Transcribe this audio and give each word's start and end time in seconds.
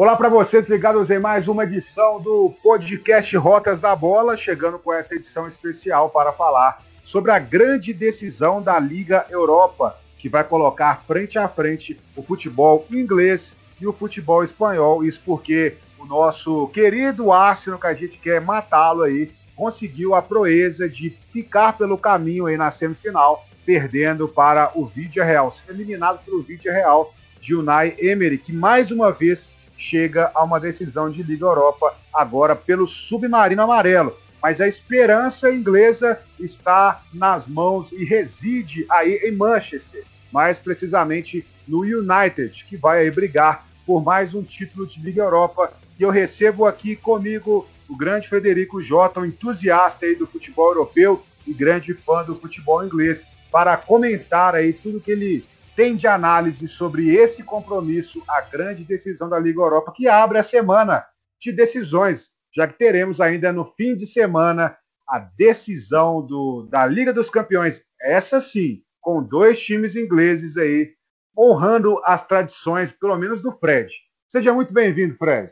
Olá 0.00 0.16
para 0.16 0.30
vocês 0.30 0.66
ligados 0.66 1.10
em 1.10 1.18
mais 1.18 1.46
uma 1.46 1.64
edição 1.64 2.18
do 2.22 2.54
podcast 2.62 3.36
Rotas 3.36 3.82
da 3.82 3.94
Bola, 3.94 4.34
chegando 4.34 4.78
com 4.78 4.94
essa 4.94 5.14
edição 5.14 5.46
especial 5.46 6.08
para 6.08 6.32
falar 6.32 6.82
sobre 7.02 7.30
a 7.32 7.38
grande 7.38 7.92
decisão 7.92 8.62
da 8.62 8.78
Liga 8.78 9.26
Europa, 9.28 10.00
que 10.16 10.26
vai 10.26 10.42
colocar 10.42 11.04
frente 11.06 11.38
a 11.38 11.46
frente 11.46 12.00
o 12.16 12.22
futebol 12.22 12.86
inglês 12.90 13.54
e 13.78 13.86
o 13.86 13.92
futebol 13.92 14.42
espanhol. 14.42 15.04
Isso 15.04 15.20
porque 15.22 15.74
o 15.98 16.06
nosso 16.06 16.68
querido 16.68 17.30
Arsenal, 17.30 17.78
que 17.78 17.86
a 17.86 17.92
gente 17.92 18.16
quer 18.16 18.40
matá-lo 18.40 19.02
aí, 19.02 19.30
conseguiu 19.54 20.14
a 20.14 20.22
proeza 20.22 20.88
de 20.88 21.10
ficar 21.30 21.76
pelo 21.76 21.98
caminho 21.98 22.46
aí 22.46 22.56
na 22.56 22.70
semifinal, 22.70 23.46
perdendo 23.66 24.26
para 24.26 24.72
o 24.74 24.86
Vídea 24.86 25.24
Real, 25.24 25.52
eliminado 25.68 26.24
pelo 26.24 26.40
Vídea 26.40 26.72
Real 26.72 27.12
de 27.38 27.54
Unai 27.54 27.94
Emery, 27.98 28.38
que 28.38 28.50
mais 28.50 28.90
uma 28.90 29.12
vez 29.12 29.50
chega 29.80 30.30
a 30.34 30.44
uma 30.44 30.60
decisão 30.60 31.10
de 31.10 31.22
Liga 31.22 31.46
Europa 31.46 31.96
agora 32.12 32.54
pelo 32.54 32.86
Submarino 32.86 33.62
Amarelo. 33.62 34.14
Mas 34.42 34.60
a 34.60 34.68
esperança 34.68 35.50
inglesa 35.50 36.20
está 36.38 37.02
nas 37.12 37.48
mãos 37.48 37.90
e 37.92 38.04
reside 38.04 38.86
aí 38.90 39.20
em 39.24 39.32
Manchester, 39.32 40.04
mais 40.30 40.58
precisamente 40.58 41.46
no 41.66 41.80
United, 41.80 42.64
que 42.66 42.76
vai 42.76 43.00
aí 43.00 43.10
brigar 43.10 43.66
por 43.86 44.02
mais 44.02 44.34
um 44.34 44.42
título 44.42 44.86
de 44.86 45.00
Liga 45.00 45.22
Europa. 45.22 45.72
E 45.98 46.02
eu 46.02 46.10
recebo 46.10 46.66
aqui 46.66 46.94
comigo 46.94 47.66
o 47.88 47.96
grande 47.96 48.28
Frederico 48.28 48.80
Jota, 48.80 49.20
um 49.20 49.26
entusiasta 49.26 50.06
aí 50.06 50.14
do 50.14 50.26
futebol 50.26 50.68
europeu 50.68 51.22
e 51.46 51.52
grande 51.52 51.94
fã 51.94 52.22
do 52.22 52.36
futebol 52.36 52.84
inglês, 52.84 53.26
para 53.50 53.76
comentar 53.76 54.54
aí 54.54 54.72
tudo 54.72 55.00
que 55.00 55.10
ele 55.10 55.44
tem 55.74 55.94
de 55.94 56.06
análise 56.06 56.66
sobre 56.68 57.14
esse 57.14 57.42
compromisso, 57.42 58.22
a 58.28 58.40
grande 58.40 58.84
decisão 58.84 59.28
da 59.28 59.38
Liga 59.38 59.60
Europa, 59.60 59.92
que 59.94 60.08
abre 60.08 60.38
a 60.38 60.42
semana 60.42 61.04
de 61.40 61.52
decisões, 61.52 62.32
já 62.54 62.66
que 62.66 62.78
teremos 62.78 63.20
ainda 63.20 63.52
no 63.52 63.64
fim 63.64 63.96
de 63.96 64.06
semana 64.06 64.76
a 65.08 65.18
decisão 65.18 66.24
do, 66.24 66.68
da 66.70 66.86
Liga 66.86 67.12
dos 67.12 67.30
Campeões, 67.30 67.84
essa 68.00 68.40
sim, 68.40 68.82
com 69.00 69.22
dois 69.22 69.58
times 69.58 69.96
ingleses 69.96 70.56
aí, 70.56 70.92
honrando 71.36 72.00
as 72.04 72.26
tradições, 72.26 72.92
pelo 72.92 73.16
menos 73.16 73.40
do 73.40 73.50
Fred. 73.50 73.92
Seja 74.28 74.52
muito 74.52 74.72
bem-vindo, 74.72 75.16
Fred. 75.16 75.50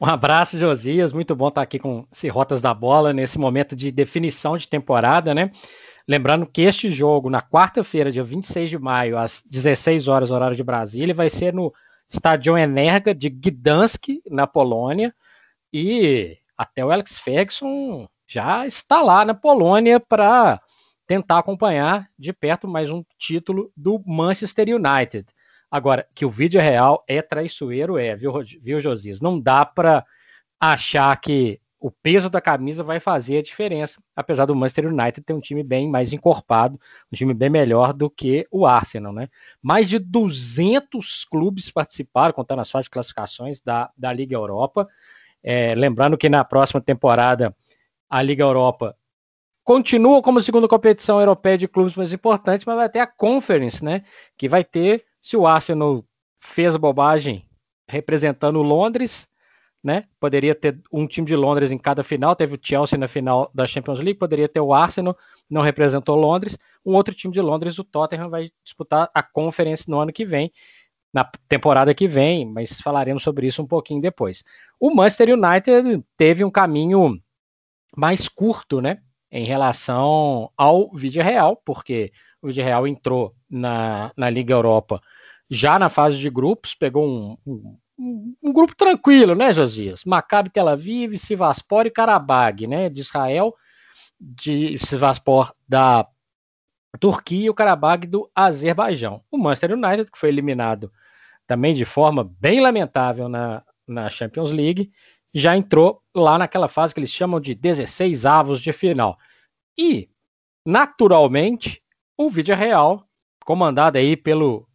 Um 0.00 0.06
abraço, 0.06 0.58
Josias. 0.58 1.12
Muito 1.12 1.34
bom 1.34 1.48
estar 1.48 1.62
aqui 1.62 1.78
com 1.78 2.06
esse 2.12 2.28
Rotas 2.28 2.60
da 2.60 2.74
Bola 2.74 3.12
nesse 3.12 3.38
momento 3.38 3.76
de 3.76 3.90
definição 3.90 4.56
de 4.56 4.68
temporada, 4.68 5.34
né? 5.34 5.50
Lembrando 6.06 6.46
que 6.46 6.62
este 6.62 6.90
jogo, 6.90 7.30
na 7.30 7.40
quarta-feira, 7.40 8.12
dia 8.12 8.22
26 8.22 8.68
de 8.68 8.78
maio, 8.78 9.16
às 9.16 9.42
16 9.46 10.06
horas, 10.06 10.30
horário 10.30 10.56
de 10.56 10.62
Brasília, 10.62 11.14
vai 11.14 11.30
ser 11.30 11.54
no 11.54 11.72
Estádio 12.10 12.58
Energa 12.58 13.14
de 13.14 13.30
Gdansk, 13.30 14.20
na 14.30 14.46
Polônia. 14.46 15.14
E 15.72 16.36
até 16.56 16.84
o 16.84 16.90
Alex 16.90 17.18
Ferguson 17.18 18.06
já 18.26 18.66
está 18.66 19.00
lá 19.00 19.24
na 19.24 19.34
Polônia 19.34 19.98
para 19.98 20.60
tentar 21.06 21.38
acompanhar 21.38 22.08
de 22.18 22.32
perto 22.32 22.68
mais 22.68 22.90
um 22.90 23.02
título 23.18 23.72
do 23.76 24.02
Manchester 24.06 24.68
United. 24.68 25.26
Agora, 25.70 26.06
que 26.14 26.24
o 26.24 26.30
vídeo 26.30 26.60
real 26.60 27.02
é 27.08 27.20
traiçoeiro, 27.20 27.98
é, 27.98 28.14
viu, 28.14 28.32
viu 28.60 28.80
Josias? 28.80 29.20
Não 29.20 29.40
dá 29.40 29.64
para 29.64 30.04
achar 30.60 31.18
que 31.20 31.60
o 31.84 31.90
peso 31.90 32.30
da 32.30 32.40
camisa 32.40 32.82
vai 32.82 32.98
fazer 32.98 33.36
a 33.36 33.42
diferença, 33.42 34.02
apesar 34.16 34.46
do 34.46 34.56
Manchester 34.56 34.86
United 34.86 35.20
ter 35.20 35.34
um 35.34 35.40
time 35.40 35.62
bem 35.62 35.86
mais 35.86 36.14
encorpado, 36.14 36.80
um 37.12 37.14
time 37.14 37.34
bem 37.34 37.50
melhor 37.50 37.92
do 37.92 38.08
que 38.08 38.46
o 38.50 38.64
Arsenal, 38.64 39.12
né? 39.12 39.28
Mais 39.60 39.86
de 39.86 39.98
200 39.98 41.26
clubes 41.26 41.70
participaram, 41.70 42.32
contando 42.32 42.60
as 42.60 42.70
fases 42.70 42.86
de 42.86 42.90
classificações 42.90 43.60
da, 43.60 43.90
da 43.98 44.10
Liga 44.14 44.34
Europa. 44.34 44.88
É, 45.42 45.74
lembrando 45.74 46.16
que 46.16 46.26
na 46.26 46.42
próxima 46.42 46.80
temporada 46.80 47.54
a 48.08 48.22
Liga 48.22 48.42
Europa 48.42 48.96
continua 49.62 50.22
como 50.22 50.40
segunda 50.40 50.66
competição 50.66 51.20
europeia 51.20 51.58
de 51.58 51.68
clubes 51.68 51.96
mais 51.96 52.14
importante, 52.14 52.66
mas 52.66 52.76
vai 52.76 52.88
ter 52.88 53.00
a 53.00 53.06
Conference, 53.06 53.84
né? 53.84 54.04
Que 54.38 54.48
vai 54.48 54.64
ter, 54.64 55.04
se 55.20 55.36
o 55.36 55.46
Arsenal 55.46 56.02
fez 56.40 56.78
bobagem 56.78 57.46
representando 57.86 58.62
Londres, 58.62 59.28
né? 59.84 60.04
Poderia 60.18 60.54
ter 60.54 60.80
um 60.90 61.06
time 61.06 61.26
de 61.26 61.36
Londres 61.36 61.70
em 61.70 61.76
cada 61.76 62.02
final, 62.02 62.34
teve 62.34 62.54
o 62.54 62.58
Chelsea 62.60 62.98
na 62.98 63.06
final 63.06 63.50
da 63.54 63.66
Champions 63.66 64.00
League, 64.00 64.18
poderia 64.18 64.48
ter 64.48 64.60
o 64.60 64.72
Arsenal, 64.72 65.14
não 65.48 65.60
representou 65.60 66.16
Londres. 66.16 66.56
Um 66.84 66.94
outro 66.94 67.14
time 67.14 67.34
de 67.34 67.40
Londres, 67.42 67.78
o 67.78 67.84
Tottenham, 67.84 68.30
vai 68.30 68.50
disputar 68.64 69.10
a 69.12 69.22
Conference 69.22 69.88
no 69.88 70.00
ano 70.00 70.10
que 70.10 70.24
vem, 70.24 70.50
na 71.12 71.30
temporada 71.46 71.94
que 71.94 72.08
vem, 72.08 72.46
mas 72.46 72.80
falaremos 72.80 73.22
sobre 73.22 73.46
isso 73.46 73.62
um 73.62 73.66
pouquinho 73.66 74.00
depois. 74.00 74.42
O 74.80 74.92
Manchester 74.94 75.28
United 75.34 76.02
teve 76.16 76.42
um 76.42 76.50
caminho 76.50 77.20
mais 77.94 78.26
curto, 78.26 78.80
né? 78.80 79.02
Em 79.30 79.44
relação 79.44 80.50
ao 80.56 80.90
Vídeo 80.92 81.22
Real, 81.22 81.60
porque 81.62 82.10
o 82.40 82.46
Vídeo 82.46 82.64
Real 82.64 82.86
entrou 82.86 83.34
na, 83.50 84.12
na 84.16 84.30
Liga 84.30 84.54
Europa 84.54 85.00
já 85.50 85.78
na 85.78 85.88
fase 85.88 86.18
de 86.18 86.30
grupos, 86.30 86.74
pegou 86.74 87.06
um, 87.06 87.36
um 87.46 87.76
um, 87.98 88.52
grupo 88.52 88.74
tranquilo, 88.74 89.34
né, 89.34 89.52
Josias? 89.52 90.04
Maccabi 90.04 90.50
Tel 90.50 90.68
Aviv, 90.68 91.16
Sivaspor 91.16 91.86
e 91.86 91.90
Karabag, 91.90 92.66
né, 92.66 92.88
de 92.88 93.00
Israel, 93.00 93.54
de 94.20 94.76
Sivaspor 94.78 95.54
da 95.68 96.06
Turquia 96.98 97.46
e 97.46 97.50
o 97.50 97.54
Karabag 97.54 98.06
do 98.06 98.30
Azerbaijão. 98.34 99.22
O 99.30 99.38
Manchester 99.38 99.72
United, 99.72 100.10
que 100.10 100.18
foi 100.18 100.28
eliminado 100.28 100.92
também 101.46 101.74
de 101.74 101.84
forma 101.84 102.24
bem 102.40 102.60
lamentável 102.60 103.28
na, 103.28 103.62
na 103.86 104.08
Champions 104.08 104.50
League, 104.50 104.90
já 105.32 105.56
entrou 105.56 106.00
lá 106.14 106.38
naquela 106.38 106.68
fase 106.68 106.94
que 106.94 107.00
eles 107.00 107.10
chamam 107.10 107.40
de 107.40 107.54
16 107.54 108.24
avos 108.24 108.60
de 108.60 108.72
final. 108.72 109.18
E, 109.76 110.08
naturalmente, 110.64 111.82
o 112.16 112.30
vídeo 112.30 112.54
real, 112.54 113.06
comandado 113.44 113.98
aí 113.98 114.16
pelo 114.16 114.66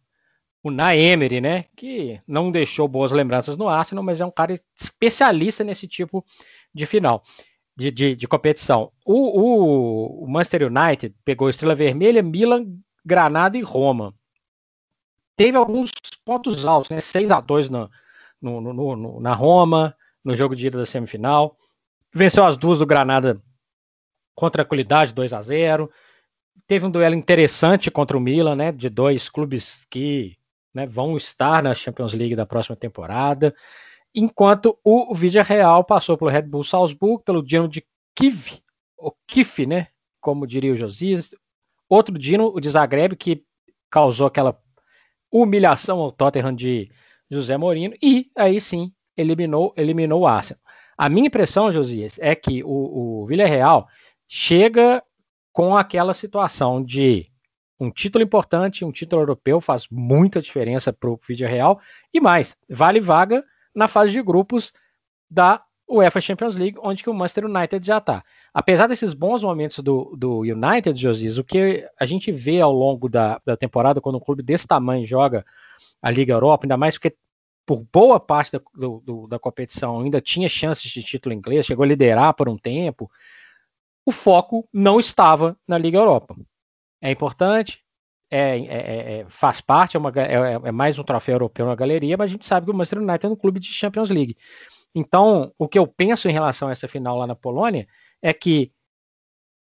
o 0.62 0.70
Naemery, 0.70 1.40
né? 1.40 1.64
Que 1.76 2.20
não 2.26 2.50
deixou 2.50 2.86
boas 2.86 3.12
lembranças 3.12 3.56
no 3.56 3.68
Arsenal, 3.68 4.04
mas 4.04 4.20
é 4.20 4.26
um 4.26 4.30
cara 4.30 4.60
especialista 4.78 5.64
nesse 5.64 5.88
tipo 5.88 6.24
de 6.74 6.86
final, 6.86 7.22
de, 7.76 7.90
de, 7.90 8.16
de 8.16 8.28
competição. 8.28 8.92
O, 9.04 9.40
o, 9.40 10.24
o, 10.24 10.28
Manchester 10.28 10.66
United 10.66 11.14
pegou 11.24 11.48
Estrela 11.48 11.74
Vermelha, 11.74 12.22
Milan, 12.22 12.66
Granada 13.04 13.56
e 13.56 13.62
Roma. 13.62 14.14
Teve 15.36 15.56
alguns 15.56 15.90
pontos 16.24 16.64
altos, 16.66 16.90
né? 16.90 17.00
6 17.00 17.30
a 17.30 17.40
2 17.40 17.70
no, 17.70 17.90
no, 18.40 18.60
no, 18.60 18.96
no, 18.96 19.20
na 19.20 19.32
Roma, 19.32 19.96
no 20.22 20.36
jogo 20.36 20.54
de 20.54 20.66
ida 20.66 20.78
da 20.78 20.86
semifinal. 20.86 21.56
Venceu 22.12 22.44
as 22.44 22.56
duas 22.56 22.78
do 22.78 22.86
Granada 22.86 23.42
com 24.34 24.50
tranquilidade, 24.50 25.14
2 25.14 25.32
a 25.32 25.40
0 25.40 25.90
Teve 26.66 26.86
um 26.86 26.90
duelo 26.90 27.16
interessante 27.16 27.90
contra 27.90 28.16
o 28.16 28.20
Milan, 28.20 28.54
né? 28.54 28.70
De 28.70 28.88
dois 28.88 29.28
clubes 29.28 29.86
que 29.90 30.36
né, 30.74 30.86
vão 30.86 31.16
estar 31.16 31.62
na 31.62 31.74
Champions 31.74 32.14
League 32.14 32.36
da 32.36 32.46
próxima 32.46 32.76
temporada, 32.76 33.54
enquanto 34.14 34.78
o 34.84 35.14
Vídeo 35.14 35.42
Real 35.42 35.84
passou 35.84 36.16
pelo 36.16 36.30
Red 36.30 36.42
Bull 36.42 36.64
Salzburg, 36.64 37.22
pelo 37.24 37.42
Dino 37.42 37.68
de 37.68 37.84
Kiev, 38.14 38.60
o 38.96 39.12
Kif, 39.26 39.66
né, 39.66 39.88
como 40.20 40.46
diria 40.46 40.72
o 40.72 40.76
Josias, 40.76 41.34
outro 41.88 42.18
Dino, 42.18 42.46
o 42.54 42.60
de 42.60 42.70
Zagreb, 42.70 43.16
que 43.16 43.44
causou 43.90 44.26
aquela 44.26 44.58
humilhação 45.30 45.98
ao 45.98 46.12
Tottenham 46.12 46.54
de 46.54 46.90
José 47.30 47.56
Mourinho, 47.56 47.92
e 48.02 48.30
aí 48.36 48.60
sim 48.60 48.92
eliminou, 49.16 49.72
eliminou 49.76 50.22
o 50.22 50.26
Arsenal. 50.26 50.60
A 50.96 51.08
minha 51.08 51.28
impressão, 51.28 51.72
Josias, 51.72 52.18
é 52.18 52.34
que 52.34 52.62
o, 52.62 53.22
o 53.22 53.26
Villarreal 53.26 53.88
chega 54.28 55.02
com 55.52 55.76
aquela 55.76 56.12
situação 56.12 56.84
de 56.84 57.29
um 57.80 57.90
título 57.90 58.22
importante, 58.22 58.84
um 58.84 58.92
título 58.92 59.22
europeu 59.22 59.58
faz 59.58 59.88
muita 59.90 60.42
diferença 60.42 60.92
para 60.92 61.08
o 61.08 61.18
vídeo 61.26 61.48
real. 61.48 61.80
E 62.12 62.20
mais, 62.20 62.54
vale 62.68 63.00
vaga 63.00 63.42
na 63.74 63.88
fase 63.88 64.12
de 64.12 64.22
grupos 64.22 64.70
da 65.30 65.64
UEFA 65.88 66.20
Champions 66.20 66.56
League, 66.56 66.78
onde 66.82 67.02
que 67.02 67.08
o 67.08 67.14
Manchester 67.14 67.46
United 67.46 67.84
já 67.84 67.98
está. 67.98 68.22
Apesar 68.52 68.86
desses 68.86 69.14
bons 69.14 69.42
momentos 69.42 69.78
do, 69.78 70.14
do 70.16 70.40
United, 70.40 71.00
Josias, 71.00 71.38
o 71.38 71.42
que 71.42 71.88
a 71.98 72.06
gente 72.06 72.30
vê 72.30 72.60
ao 72.60 72.72
longo 72.72 73.08
da, 73.08 73.40
da 73.44 73.56
temporada, 73.56 74.00
quando 74.00 74.16
um 74.16 74.20
clube 74.20 74.42
desse 74.42 74.68
tamanho 74.68 75.06
joga 75.06 75.44
a 76.02 76.10
Liga 76.10 76.34
Europa, 76.34 76.66
ainda 76.66 76.76
mais 76.76 76.94
porque 76.94 77.16
por 77.66 77.84
boa 77.92 78.20
parte 78.20 78.52
da, 78.52 78.60
do, 78.74 79.00
do, 79.00 79.26
da 79.26 79.38
competição 79.38 80.00
ainda 80.00 80.20
tinha 80.20 80.48
chances 80.48 80.90
de 80.90 81.02
título 81.02 81.34
inglês, 81.34 81.66
chegou 81.66 81.82
a 81.82 81.88
liderar 81.88 82.34
por 82.34 82.48
um 82.48 82.58
tempo, 82.58 83.10
o 84.04 84.12
foco 84.12 84.68
não 84.72 85.00
estava 85.00 85.56
na 85.66 85.78
Liga 85.78 85.98
Europa 85.98 86.36
é 87.00 87.10
importante, 87.10 87.82
é, 88.30 88.58
é, 88.58 88.64
é, 88.64 89.18
é, 89.20 89.26
faz 89.28 89.60
parte, 89.60 89.96
é, 89.96 90.00
uma, 90.00 90.12
é, 90.16 90.54
é, 90.64 90.72
mais 90.72 90.98
um 90.98 91.04
troféu 91.04 91.34
europeu 91.34 91.66
na 91.66 91.74
galeria, 91.74 92.16
mas 92.16 92.30
a 92.30 92.32
gente 92.32 92.46
sabe 92.46 92.66
que 92.66 92.72
o 92.72 92.74
Manchester 92.74 93.00
United 93.00 93.26
é 93.26 93.28
um 93.28 93.36
clube 93.36 93.58
de 93.58 93.72
Champions 93.72 94.10
League. 94.10 94.36
Então, 94.94 95.52
o 95.58 95.68
que 95.68 95.78
eu 95.78 95.86
penso 95.86 96.28
em 96.28 96.32
relação 96.32 96.68
a 96.68 96.72
essa 96.72 96.88
final 96.88 97.16
lá 97.18 97.26
na 97.26 97.34
Polônia 97.34 97.86
é 98.22 98.32
que 98.32 98.72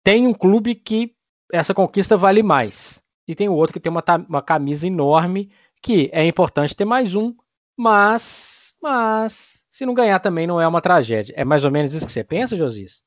tem 0.03 0.27
um 0.27 0.33
clube 0.33 0.75
que 0.75 1.15
essa 1.51 1.73
conquista 1.73 2.17
vale 2.17 2.43
mais, 2.43 3.01
e 3.27 3.35
tem 3.35 3.49
outro 3.49 3.73
que 3.73 3.79
tem 3.79 3.91
uma, 3.91 4.03
uma 4.27 4.41
camisa 4.41 4.87
enorme, 4.87 5.51
que 5.81 6.09
é 6.13 6.25
importante 6.25 6.75
ter 6.75 6.85
mais 6.85 7.15
um, 7.15 7.33
mas 7.77 8.63
mas 8.83 9.63
se 9.71 9.85
não 9.85 9.93
ganhar 9.93 10.19
também 10.19 10.45
não 10.45 10.59
é 10.59 10.67
uma 10.67 10.81
tragédia. 10.81 11.33
É 11.37 11.45
mais 11.45 11.63
ou 11.63 11.71
menos 11.71 11.93
isso 11.93 12.05
que 12.05 12.11
você 12.11 12.23
pensa, 12.23 12.57
Josias? 12.57 13.01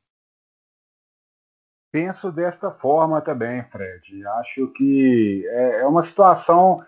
Penso 1.96 2.30
desta 2.30 2.70
forma 2.70 3.22
também, 3.22 3.64
Fred. 3.70 4.26
Acho 4.38 4.70
que 4.72 5.46
é, 5.48 5.80
é 5.80 5.86
uma 5.86 6.02
situação, 6.02 6.84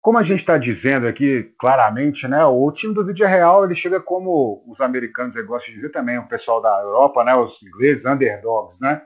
como 0.00 0.16
a 0.16 0.22
gente 0.22 0.40
está 0.40 0.56
dizendo 0.56 1.06
aqui 1.06 1.52
claramente, 1.58 2.26
né? 2.26 2.42
O 2.42 2.72
time 2.72 2.94
do 2.94 3.04
Vídeo 3.04 3.26
Real 3.26 3.66
ele 3.66 3.74
chega 3.74 4.00
como 4.00 4.64
os 4.66 4.80
americanos 4.80 5.36
gostam 5.44 5.74
de 5.74 5.74
dizer 5.74 5.90
também, 5.90 6.16
o 6.16 6.26
pessoal 6.26 6.62
da 6.62 6.80
Europa, 6.80 7.22
né? 7.22 7.34
Os 7.34 7.62
ingleses, 7.62 8.06
underdogs, 8.06 8.80
né? 8.80 9.02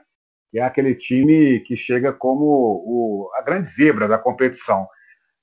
Que 0.49 0.59
é 0.59 0.63
aquele 0.63 0.95
time 0.95 1.59
que 1.59 1.75
chega 1.75 2.13
como 2.13 2.45
o, 2.45 3.29
a 3.35 3.41
grande 3.41 3.67
zebra 3.67 4.07
da 4.07 4.17
competição. 4.17 4.87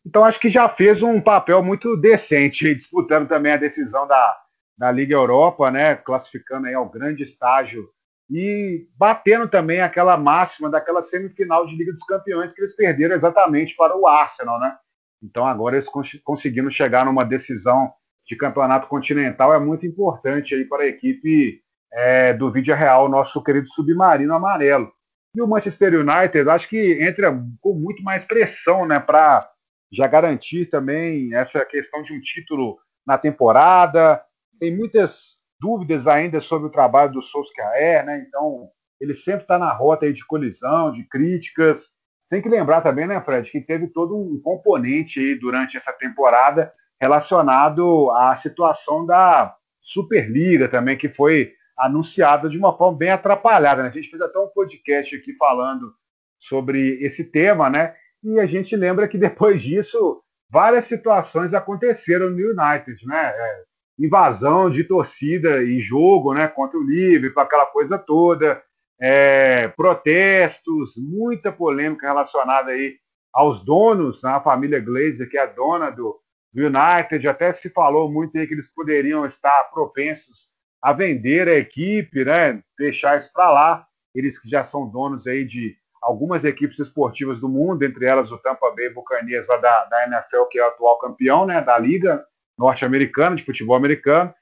Então 0.06 0.24
acho 0.24 0.40
que 0.40 0.48
já 0.48 0.70
fez 0.70 1.02
um 1.02 1.20
papel 1.20 1.62
muito 1.62 1.98
decente, 1.98 2.74
disputando 2.74 3.28
também 3.28 3.52
a 3.52 3.58
decisão 3.58 4.06
da, 4.06 4.38
da 4.74 4.90
Liga 4.90 5.14
Europa, 5.14 5.70
né? 5.70 5.96
Classificando 5.96 6.66
aí 6.66 6.72
ao 6.72 6.88
grande 6.88 7.22
estágio 7.22 7.90
e 8.30 8.86
batendo 8.96 9.48
também 9.48 9.80
aquela 9.80 10.16
máxima 10.16 10.70
daquela 10.70 11.02
semifinal 11.02 11.66
de 11.66 11.74
Liga 11.74 11.92
dos 11.92 12.04
Campeões 12.04 12.52
que 12.52 12.60
eles 12.60 12.76
perderam 12.76 13.16
exatamente 13.16 13.74
para 13.74 13.96
o 13.96 14.06
Arsenal, 14.06 14.60
né? 14.60 14.76
Então 15.22 15.46
agora 15.46 15.76
eles 15.76 15.88
conseguindo 16.22 16.70
chegar 16.70 17.06
numa 17.06 17.24
decisão 17.24 17.92
de 18.26 18.36
campeonato 18.36 18.86
continental 18.88 19.54
é 19.54 19.58
muito 19.58 19.86
importante 19.86 20.54
aí 20.54 20.64
para 20.64 20.82
a 20.82 20.86
equipe 20.86 21.62
é, 21.90 22.34
do 22.34 22.52
Vídeo 22.52 22.76
Real, 22.76 23.08
nosso 23.08 23.42
querido 23.42 23.66
submarino 23.66 24.34
amarelo. 24.34 24.92
E 25.34 25.40
o 25.40 25.46
Manchester 25.46 25.94
United, 25.94 26.48
acho 26.48 26.68
que 26.68 27.02
entra 27.02 27.32
com 27.60 27.74
muito 27.74 28.02
mais 28.02 28.24
pressão, 28.24 28.86
né, 28.86 29.00
para 29.00 29.48
já 29.90 30.06
garantir 30.06 30.66
também 30.66 31.34
essa 31.34 31.64
questão 31.64 32.02
de 32.02 32.12
um 32.12 32.20
título 32.20 32.78
na 33.06 33.16
temporada. 33.16 34.22
Tem 34.60 34.76
muitas 34.76 35.37
dúvidas 35.60 36.06
ainda 36.06 36.40
sobre 36.40 36.68
o 36.68 36.72
trabalho 36.72 37.12
do 37.12 37.22
Solskjaer, 37.22 38.04
né? 38.04 38.24
Então, 38.26 38.68
ele 39.00 39.14
sempre 39.14 39.42
está 39.42 39.58
na 39.58 39.72
rota 39.72 40.12
de 40.12 40.26
colisão, 40.26 40.90
de 40.90 41.04
críticas. 41.04 41.86
Tem 42.30 42.42
que 42.42 42.48
lembrar 42.48 42.80
também, 42.80 43.06
né, 43.06 43.20
Fred, 43.20 43.50
que 43.50 43.60
teve 43.60 43.88
todo 43.88 44.16
um 44.16 44.40
componente 44.42 45.20
aí 45.20 45.38
durante 45.38 45.76
essa 45.76 45.92
temporada 45.92 46.72
relacionado 47.00 48.10
à 48.10 48.34
situação 48.34 49.06
da 49.06 49.54
Superliga 49.80 50.68
também, 50.68 50.96
que 50.96 51.08
foi 51.08 51.52
anunciada 51.78 52.48
de 52.48 52.58
uma 52.58 52.76
forma 52.76 52.98
bem 52.98 53.10
atrapalhada. 53.10 53.82
Né? 53.82 53.88
A 53.88 53.92
gente 53.92 54.10
fez 54.10 54.20
até 54.20 54.38
um 54.38 54.48
podcast 54.48 55.14
aqui 55.16 55.32
falando 55.36 55.94
sobre 56.38 56.98
esse 57.04 57.30
tema, 57.30 57.70
né? 57.70 57.94
E 58.22 58.38
a 58.40 58.46
gente 58.46 58.74
lembra 58.74 59.06
que 59.06 59.16
depois 59.16 59.62
disso 59.62 60.22
várias 60.50 60.86
situações 60.86 61.54
aconteceram 61.54 62.30
no 62.30 62.36
United, 62.36 63.06
né? 63.06 63.32
É, 63.34 63.64
invasão 63.98 64.70
de 64.70 64.84
torcida 64.84 65.62
e 65.62 65.80
jogo, 65.80 66.32
né, 66.32 66.46
contra 66.46 66.78
o 66.78 66.82
Liverpool, 66.82 67.42
aquela 67.42 67.66
coisa 67.66 67.98
toda, 67.98 68.62
é, 69.00 69.68
protestos, 69.68 70.96
muita 70.96 71.50
polêmica 71.50 72.06
relacionada 72.06 72.70
aí 72.70 72.96
aos 73.32 73.64
donos, 73.64 74.22
né, 74.22 74.30
a 74.30 74.40
família 74.40 74.80
Glazer, 74.80 75.28
que 75.28 75.36
é 75.36 75.42
a 75.42 75.46
dona 75.46 75.90
do, 75.90 76.20
do 76.52 76.62
United, 76.62 77.26
até 77.28 77.52
se 77.52 77.68
falou 77.70 78.10
muito 78.10 78.36
aí 78.38 78.46
que 78.46 78.54
eles 78.54 78.68
poderiam 78.68 79.26
estar 79.26 79.64
propensos 79.72 80.50
a 80.80 80.92
vender 80.92 81.48
a 81.48 81.54
equipe, 81.54 82.24
né, 82.24 82.62
deixar 82.78 83.16
isso 83.16 83.32
para 83.32 83.50
lá, 83.50 83.86
eles 84.14 84.38
que 84.38 84.48
já 84.48 84.62
são 84.62 84.88
donos 84.88 85.26
aí 85.26 85.44
de 85.44 85.76
algumas 86.00 86.44
equipes 86.44 86.78
esportivas 86.78 87.40
do 87.40 87.48
mundo, 87.48 87.84
entre 87.84 88.06
elas 88.06 88.30
o 88.30 88.38
Tampa 88.38 88.70
Bay 88.70 88.88
Buccaneers 88.88 89.48
lá 89.48 89.56
da, 89.56 89.84
da 89.86 90.06
NFL, 90.06 90.44
que 90.50 90.58
é 90.58 90.64
o 90.64 90.68
atual 90.68 90.98
campeão, 90.98 91.44
né, 91.44 91.60
da 91.60 91.76
liga, 91.78 92.24
norte-americano, 92.58 93.36
de 93.36 93.44
futebol 93.44 93.76
americano, 93.76 94.34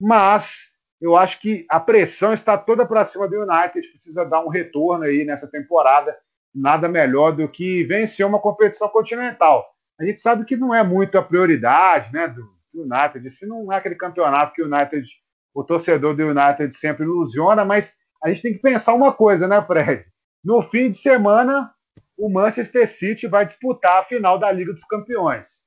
mas 0.00 0.72
eu 1.00 1.16
acho 1.16 1.40
que 1.40 1.66
a 1.68 1.80
pressão 1.80 2.32
está 2.32 2.56
toda 2.56 2.86
para 2.86 3.04
cima 3.04 3.28
do 3.28 3.40
United, 3.40 3.88
precisa 3.88 4.24
dar 4.24 4.44
um 4.44 4.48
retorno 4.48 5.04
aí 5.04 5.24
nessa 5.24 5.48
temporada, 5.50 6.16
nada 6.54 6.88
melhor 6.88 7.32
do 7.32 7.48
que 7.48 7.84
vencer 7.84 8.26
uma 8.26 8.40
competição 8.40 8.88
continental. 8.88 9.66
A 10.00 10.04
gente 10.04 10.20
sabe 10.20 10.44
que 10.44 10.56
não 10.56 10.74
é 10.74 10.82
muito 10.82 11.16
a 11.18 11.22
prioridade 11.22 12.12
né, 12.12 12.28
do, 12.28 12.42
do 12.72 12.82
United, 12.82 13.28
se 13.30 13.46
não 13.46 13.72
é 13.72 13.76
aquele 13.76 13.94
campeonato 13.94 14.52
que 14.52 14.62
o 14.62 14.66
United, 14.66 15.08
o 15.54 15.64
torcedor 15.64 16.14
do 16.14 16.22
United 16.22 16.74
sempre 16.74 17.04
ilusiona, 17.04 17.64
mas 17.64 17.94
a 18.22 18.28
gente 18.28 18.42
tem 18.42 18.52
que 18.52 18.60
pensar 18.60 18.94
uma 18.94 19.12
coisa, 19.12 19.48
né, 19.48 19.60
Fred? 19.62 20.04
No 20.44 20.62
fim 20.62 20.90
de 20.90 20.96
semana, 20.96 21.72
o 22.16 22.28
Manchester 22.28 22.88
City 22.88 23.26
vai 23.26 23.44
disputar 23.46 24.00
a 24.00 24.04
final 24.04 24.38
da 24.38 24.50
Liga 24.50 24.72
dos 24.72 24.84
Campeões. 24.84 25.62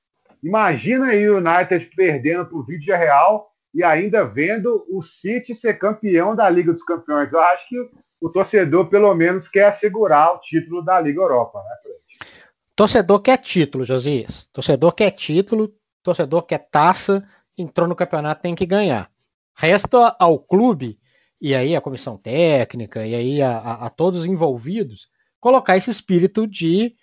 Imagina 0.45 1.07
aí 1.07 1.27
o 1.27 1.37
United 1.39 1.89
perdendo 1.95 2.45
para 2.45 2.55
o 2.55 2.63
Vídeo 2.63 2.95
Real 2.95 3.51
e 3.73 3.83
ainda 3.83 4.23
vendo 4.23 4.85
o 4.87 5.01
City 5.01 5.55
ser 5.55 5.79
campeão 5.79 6.35
da 6.35 6.47
Liga 6.47 6.71
dos 6.71 6.83
Campeões. 6.83 7.33
Eu 7.33 7.39
acho 7.39 7.67
que 7.67 7.75
o 8.21 8.29
torcedor, 8.29 8.87
pelo 8.87 9.15
menos, 9.15 9.47
quer 9.47 9.65
assegurar 9.65 10.35
o 10.35 10.39
título 10.39 10.85
da 10.85 11.01
Liga 11.01 11.19
Europa, 11.19 11.57
né, 11.63 11.75
Fred? 11.81 12.29
Torcedor 12.75 13.21
quer 13.21 13.37
título, 13.37 13.83
Josias. 13.83 14.47
Torcedor 14.53 14.93
quer 14.93 15.09
título, 15.09 15.73
torcedor 16.03 16.43
quer 16.43 16.59
taça, 16.69 17.27
entrou 17.57 17.87
no 17.87 17.95
campeonato, 17.95 18.43
tem 18.43 18.53
que 18.53 18.67
ganhar. 18.67 19.09
Resta 19.55 20.15
ao 20.19 20.37
clube, 20.37 20.99
e 21.41 21.55
aí 21.55 21.75
a 21.75 21.81
comissão 21.81 22.17
técnica, 22.17 23.03
e 23.03 23.15
aí 23.15 23.41
a, 23.41 23.57
a, 23.57 23.85
a 23.87 23.89
todos 23.89 24.19
os 24.19 24.25
envolvidos, 24.27 25.07
colocar 25.39 25.75
esse 25.75 25.89
espírito 25.89 26.45
de 26.45 26.95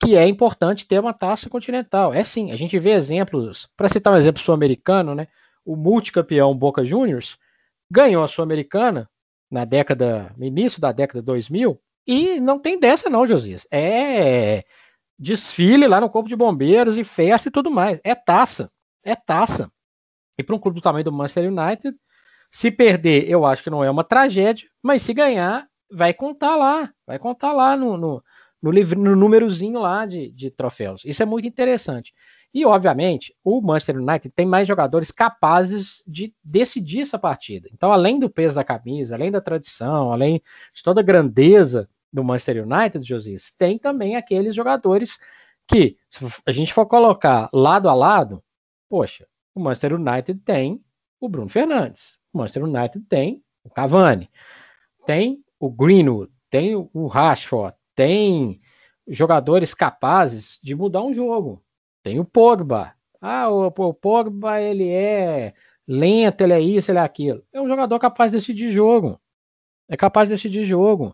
que 0.00 0.16
é 0.16 0.26
importante 0.26 0.86
ter 0.86 1.00
uma 1.00 1.12
taça 1.12 1.50
continental. 1.50 2.12
É 2.12 2.22
sim, 2.22 2.52
a 2.52 2.56
gente 2.56 2.78
vê 2.78 2.90
exemplos, 2.90 3.68
para 3.76 3.88
citar 3.88 4.12
um 4.12 4.16
exemplo 4.16 4.40
sul-americano, 4.40 5.14
né? 5.14 5.28
O 5.64 5.76
multicampeão 5.76 6.56
Boca 6.56 6.84
Juniors 6.84 7.38
ganhou 7.90 8.22
a 8.22 8.28
Sul-Americana 8.28 9.08
na 9.50 9.64
década, 9.64 10.32
no 10.36 10.44
início 10.44 10.80
da 10.80 10.92
década 10.92 11.22
2000, 11.22 11.80
e 12.06 12.40
não 12.40 12.58
tem 12.58 12.78
dessa 12.78 13.10
não, 13.10 13.26
Josias. 13.26 13.66
É 13.70 14.64
desfile 15.18 15.88
lá 15.88 16.00
no 16.00 16.08
Corpo 16.08 16.28
de 16.28 16.36
Bombeiros 16.36 16.96
e 16.96 17.02
festa 17.02 17.48
e 17.48 17.52
tudo 17.52 17.70
mais. 17.70 18.00
É 18.04 18.14
taça, 18.14 18.70
é 19.02 19.16
taça. 19.16 19.70
E 20.38 20.44
para 20.44 20.54
um 20.54 20.58
clube 20.58 20.76
do 20.76 20.82
tamanho 20.82 21.04
do 21.04 21.12
Manchester 21.12 21.50
United, 21.52 21.96
se 22.50 22.70
perder, 22.70 23.28
eu 23.28 23.44
acho 23.44 23.62
que 23.62 23.70
não 23.70 23.82
é 23.82 23.90
uma 23.90 24.04
tragédia, 24.04 24.68
mas 24.82 25.02
se 25.02 25.12
ganhar, 25.12 25.66
vai 25.90 26.14
contar 26.14 26.54
lá, 26.54 26.92
vai 27.06 27.18
contar 27.18 27.52
lá 27.52 27.76
no, 27.76 27.96
no 27.96 28.22
no, 28.62 28.70
livro, 28.70 28.98
no 28.98 29.14
númerozinho 29.14 29.78
lá 29.78 30.04
de, 30.06 30.30
de 30.30 30.50
troféus. 30.50 31.04
Isso 31.04 31.22
é 31.22 31.26
muito 31.26 31.46
interessante. 31.46 32.12
E, 32.52 32.64
obviamente, 32.64 33.34
o 33.44 33.60
Manchester 33.60 33.98
United 33.98 34.30
tem 34.30 34.46
mais 34.46 34.66
jogadores 34.66 35.10
capazes 35.10 36.02
de 36.06 36.34
decidir 36.42 37.02
essa 37.02 37.18
partida. 37.18 37.68
Então, 37.72 37.92
além 37.92 38.18
do 38.18 38.30
peso 38.30 38.56
da 38.56 38.64
camisa, 38.64 39.14
além 39.14 39.30
da 39.30 39.40
tradição, 39.40 40.12
além 40.12 40.42
de 40.72 40.82
toda 40.82 41.00
a 41.00 41.04
grandeza 41.04 41.88
do 42.12 42.24
Manchester 42.24 42.66
United, 42.66 43.06
Josias, 43.06 43.50
tem 43.56 43.78
também 43.78 44.16
aqueles 44.16 44.54
jogadores 44.54 45.18
que, 45.66 45.98
se 46.08 46.24
a 46.46 46.52
gente 46.52 46.72
for 46.72 46.86
colocar 46.86 47.50
lado 47.52 47.88
a 47.88 47.94
lado, 47.94 48.42
poxa, 48.88 49.26
o 49.54 49.60
Manchester 49.60 49.94
United 49.94 50.40
tem 50.40 50.82
o 51.20 51.28
Bruno 51.28 51.50
Fernandes, 51.50 52.18
o 52.32 52.38
Manchester 52.38 52.64
United 52.64 53.04
tem 53.06 53.42
o 53.62 53.68
Cavani, 53.68 54.30
tem 55.04 55.44
o 55.60 55.70
Greenwood, 55.70 56.32
tem 56.48 56.74
o 56.74 57.06
Rashford, 57.06 57.76
tem 57.98 58.60
jogadores 59.08 59.74
capazes 59.74 60.60
de 60.62 60.72
mudar 60.72 61.02
um 61.02 61.12
jogo. 61.12 61.64
Tem 62.00 62.20
o 62.20 62.24
Pogba. 62.24 62.94
Ah, 63.20 63.50
o, 63.50 63.66
o 63.66 63.92
Pogba 63.92 64.60
ele 64.60 64.88
é 64.88 65.52
lento, 65.84 66.42
ele 66.42 66.52
é 66.52 66.60
isso, 66.60 66.92
ele 66.92 67.00
é 67.00 67.02
aquilo. 67.02 67.42
É 67.52 67.60
um 67.60 67.66
jogador 67.66 67.98
capaz 67.98 68.30
de 68.30 68.38
decidir 68.38 68.70
jogo. 68.70 69.20
É 69.88 69.96
capaz 69.96 70.28
de 70.28 70.36
decidir 70.36 70.62
jogo. 70.62 71.12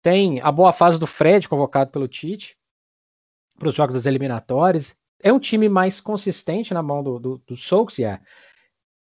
Tem 0.00 0.40
a 0.40 0.50
boa 0.50 0.72
fase 0.72 0.98
do 0.98 1.06
Fred, 1.06 1.46
convocado 1.46 1.90
pelo 1.90 2.08
Tite, 2.08 2.56
para 3.58 3.68
os 3.68 3.74
jogos 3.74 3.94
das 3.94 4.06
eliminatórias. 4.06 4.96
É 5.22 5.30
um 5.30 5.38
time 5.38 5.68
mais 5.68 6.00
consistente 6.00 6.72
na 6.72 6.82
mão 6.82 7.02
do, 7.02 7.18
do, 7.18 7.38
do 7.46 7.54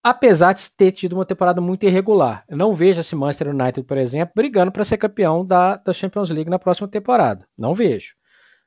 apesar 0.05 0.53
de 0.53 0.69
ter 0.69 0.91
tido 0.91 1.13
uma 1.13 1.25
temporada 1.25 1.59
muito 1.59 1.83
irregular. 1.83 2.45
Eu 2.47 2.55
não 2.55 2.75
vejo 2.75 3.01
esse 3.01 3.15
Manchester 3.15 3.50
United, 3.50 3.88
por 3.88 3.97
exemplo, 3.97 4.33
brigando 4.35 4.71
para 4.71 4.85
ser 4.85 4.97
campeão 4.97 5.43
da, 5.43 5.77
da 5.77 5.91
Champions 5.93 6.29
League 6.29 6.47
na 6.47 6.59
próxima 6.59 6.88
temporada. 6.88 7.47
Não 7.57 7.74
vejo. 7.74 8.13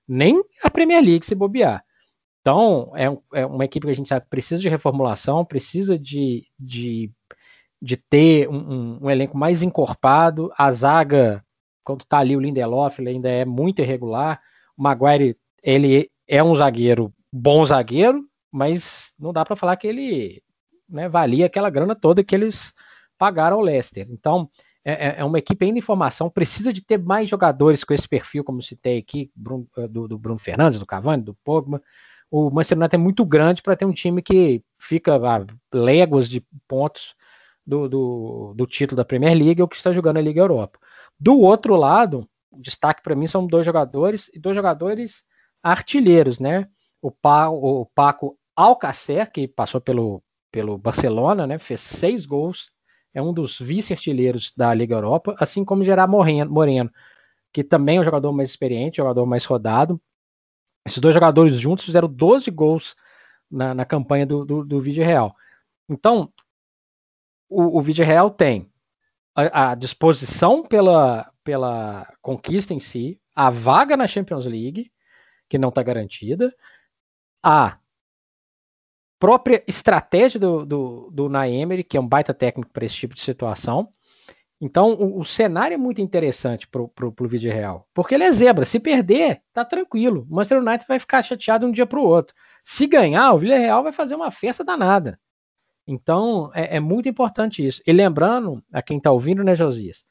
Nem 0.08 0.42
a 0.64 0.68
Premier 0.68 1.00
League 1.00 1.24
se 1.24 1.36
bobear. 1.36 1.84
Então, 2.40 2.90
é, 2.96 3.04
é 3.40 3.46
uma 3.46 3.64
equipe 3.64 3.86
que 3.86 3.92
a 3.92 3.94
gente 3.94 4.08
sabe 4.08 4.26
precisa 4.28 4.60
de 4.60 4.68
reformulação, 4.68 5.44
precisa 5.44 5.96
de, 5.96 6.44
de, 6.58 7.12
de 7.80 7.96
ter 7.96 8.48
um, 8.48 8.56
um, 8.56 8.98
um 9.02 9.10
elenco 9.10 9.38
mais 9.38 9.62
encorpado. 9.62 10.50
A 10.58 10.72
zaga, 10.72 11.44
quando 11.84 12.00
está 12.00 12.18
ali 12.18 12.36
o 12.36 12.40
Lindelof, 12.40 12.98
ele 12.98 13.10
ainda 13.10 13.28
é 13.28 13.44
muito 13.44 13.80
irregular. 13.80 14.40
O 14.76 14.82
Maguire, 14.82 15.36
ele 15.62 16.10
é 16.26 16.42
um 16.42 16.56
zagueiro, 16.56 17.14
bom 17.32 17.64
zagueiro, 17.64 18.24
mas 18.50 19.14
não 19.16 19.32
dá 19.32 19.44
para 19.44 19.54
falar 19.54 19.76
que 19.76 19.86
ele 19.86 20.42
né, 20.88 21.08
valia 21.08 21.46
aquela 21.46 21.70
grana 21.70 21.94
toda 21.94 22.24
que 22.24 22.34
eles 22.34 22.72
pagaram 23.18 23.56
ao 23.58 23.62
Leicester. 23.62 24.06
Então, 24.10 24.48
é, 24.84 25.08
é, 25.08 25.14
é 25.18 25.24
uma 25.24 25.38
equipe 25.38 25.66
ainda 25.66 25.78
em 25.78 25.82
formação, 25.82 26.30
precisa 26.30 26.72
de 26.72 26.80
ter 26.80 26.98
mais 26.98 27.28
jogadores 27.28 27.84
com 27.84 27.92
esse 27.92 28.08
perfil, 28.08 28.42
como 28.42 28.62
citei 28.62 28.98
aqui, 28.98 29.30
Bruno, 29.34 29.68
eh, 29.76 29.88
do, 29.88 30.08
do, 30.08 30.18
Bruno 30.18 30.38
Fernandes, 30.38 30.80
do 30.80 30.86
Cavani, 30.86 31.22
do 31.22 31.34
Pogba. 31.44 31.82
O 32.30 32.50
Manchester 32.50 32.78
United 32.78 32.94
é 32.96 32.98
muito 32.98 33.24
grande 33.24 33.62
para 33.62 33.76
ter 33.76 33.84
um 33.84 33.92
time 33.92 34.22
que 34.22 34.62
fica 34.78 35.16
a 35.16 35.44
léguas 35.74 36.28
de 36.28 36.42
pontos 36.66 37.14
do, 37.66 37.88
do, 37.88 38.54
do, 38.56 38.66
título 38.66 38.96
da 38.96 39.04
Premier 39.04 39.36
League 39.36 39.60
ou 39.60 39.68
que 39.68 39.76
está 39.76 39.92
jogando 39.92 40.18
a 40.18 40.22
Liga 40.22 40.40
Europa. 40.40 40.78
Do 41.20 41.38
outro 41.40 41.76
lado, 41.76 42.28
o 42.50 42.60
destaque 42.60 43.02
para 43.02 43.14
mim 43.14 43.26
são 43.26 43.46
dois 43.46 43.66
jogadores 43.66 44.30
e 44.32 44.38
dois 44.38 44.56
jogadores 44.56 45.24
artilheiros, 45.62 46.38
né? 46.38 46.66
O, 47.02 47.10
pa, 47.10 47.48
o 47.48 47.86
Paco 47.94 48.38
Alcacer, 48.56 49.30
que 49.30 49.46
passou 49.46 49.80
pelo, 49.80 50.22
pelo 50.50 50.78
Barcelona, 50.78 51.46
né? 51.46 51.58
Fez 51.58 51.80
seis 51.80 52.26
gols, 52.26 52.70
é 53.14 53.22
um 53.22 53.32
dos 53.32 53.58
vice-artilheiros 53.58 54.52
da 54.56 54.72
Liga 54.72 54.94
Europa, 54.94 55.34
assim 55.38 55.64
como 55.64 55.84
Gerard 55.84 56.10
Moreno, 56.48 56.90
que 57.52 57.64
também 57.64 57.98
é 57.98 58.00
um 58.00 58.04
jogador 58.04 58.32
mais 58.32 58.50
experiente, 58.50 58.98
jogador 58.98 59.26
mais 59.26 59.44
rodado. 59.44 60.00
Esses 60.86 60.98
dois 60.98 61.14
jogadores 61.14 61.56
juntos 61.56 61.84
fizeram 61.84 62.08
12 62.08 62.50
gols 62.50 62.96
na, 63.50 63.74
na 63.74 63.84
campanha 63.84 64.26
do, 64.26 64.44
do, 64.44 64.64
do 64.64 64.80
Vídeo 64.80 65.04
Real. 65.04 65.34
Então, 65.88 66.32
o, 67.48 67.78
o 67.78 67.82
Vídeo 67.82 68.04
Real 68.04 68.30
tem 68.30 68.70
a, 69.34 69.70
a, 69.70 69.74
disposição 69.74 70.62
pela, 70.62 71.32
pela 71.42 72.12
conquista 72.20 72.74
em 72.74 72.80
si, 72.80 73.20
a 73.34 73.50
vaga 73.50 73.96
na 73.96 74.06
Champions 74.06 74.46
League, 74.46 74.90
que 75.48 75.58
não 75.58 75.70
está 75.70 75.82
garantida, 75.82 76.54
a 77.42 77.78
própria 79.18 79.62
estratégia 79.66 80.38
do, 80.38 80.64
do, 80.64 81.10
do 81.10 81.28
Naemery, 81.28 81.84
que 81.84 81.96
é 81.96 82.00
um 82.00 82.06
baita 82.06 82.32
técnico 82.32 82.72
para 82.72 82.84
esse 82.84 82.94
tipo 82.94 83.14
de 83.14 83.20
situação. 83.20 83.88
Então, 84.60 84.94
o, 84.94 85.20
o 85.20 85.24
cenário 85.24 85.74
é 85.74 85.78
muito 85.78 86.00
interessante 86.00 86.66
para 86.66 86.82
o 86.82 87.28
vídeo 87.28 87.52
real, 87.52 87.88
porque 87.94 88.14
ele 88.14 88.24
é 88.24 88.32
zebra. 88.32 88.64
Se 88.64 88.80
perder, 88.80 89.40
tá 89.52 89.64
tranquilo. 89.64 90.26
O 90.28 90.34
Manchester 90.34 90.58
United 90.58 90.86
vai 90.88 90.98
ficar 90.98 91.22
chateado 91.22 91.66
um 91.66 91.70
dia 91.70 91.86
para 91.86 91.98
o 91.98 92.04
outro. 92.04 92.34
Se 92.64 92.86
ganhar, 92.86 93.32
o 93.32 93.38
Villarreal 93.38 93.82
vai 93.82 93.92
fazer 93.92 94.14
uma 94.14 94.30
festa 94.30 94.64
danada. 94.64 95.18
Então, 95.86 96.50
é, 96.54 96.76
é 96.76 96.80
muito 96.80 97.08
importante 97.08 97.64
isso. 97.64 97.80
E 97.86 97.92
lembrando, 97.92 98.62
a 98.72 98.82
quem 98.82 98.98
está 98.98 99.10
ouvindo, 99.10 99.42
né, 99.42 99.54
Josias, 99.54 100.04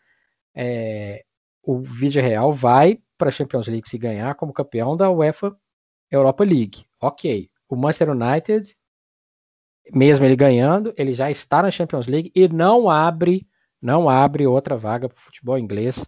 é, 0.55 1.23
o 1.61 1.79
Vídeo 1.79 2.21
Real 2.21 2.51
vai 2.51 2.99
para 3.17 3.29
a 3.29 3.31
Champions 3.31 3.67
League 3.67 3.87
se 3.87 3.97
ganhar 3.97 4.33
como 4.35 4.53
campeão 4.53 4.95
da 4.95 5.11
UEFA 5.11 5.55
Europa 6.09 6.43
League. 6.43 6.85
Ok. 6.99 7.49
O 7.69 7.75
Manchester 7.75 8.09
United, 8.09 8.75
mesmo 9.93 10.25
ele 10.25 10.35
ganhando, 10.35 10.93
ele 10.97 11.13
já 11.13 11.29
está 11.29 11.61
na 11.61 11.71
Champions 11.71 12.07
League 12.07 12.31
e 12.35 12.47
não 12.47 12.89
abre, 12.89 13.47
não 13.81 14.09
abre 14.09 14.45
outra 14.45 14.75
vaga 14.75 15.07
para 15.07 15.17
o 15.17 15.21
futebol 15.21 15.57
inglês 15.57 16.05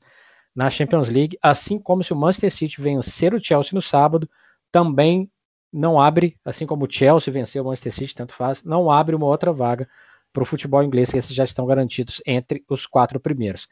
na 0.55 0.69
Champions 0.69 1.09
League, 1.09 1.37
assim 1.41 1.79
como 1.79 2.03
se 2.03 2.11
o 2.11 2.15
Manchester 2.15 2.51
City 2.51 2.81
vencer 2.81 3.33
o 3.33 3.43
Chelsea 3.43 3.71
no 3.73 3.81
sábado, 3.81 4.29
também 4.71 5.29
não 5.71 5.99
abre, 5.99 6.37
assim 6.43 6.65
como 6.65 6.85
o 6.85 6.91
Chelsea 6.91 7.31
venceu 7.31 7.63
o 7.63 7.65
Manchester 7.67 7.93
City, 7.93 8.15
tanto 8.15 8.33
faz, 8.33 8.63
não 8.63 8.89
abre 8.89 9.15
uma 9.15 9.25
outra 9.25 9.53
vaga 9.53 9.87
para 10.33 10.43
o 10.43 10.45
futebol 10.45 10.83
inglês, 10.83 11.11
que 11.11 11.17
esses 11.17 11.33
já 11.33 11.43
estão 11.43 11.65
garantidos 11.65 12.21
entre 12.25 12.63
os 12.67 12.85
quatro 12.85 13.19
primeiros. 13.19 13.67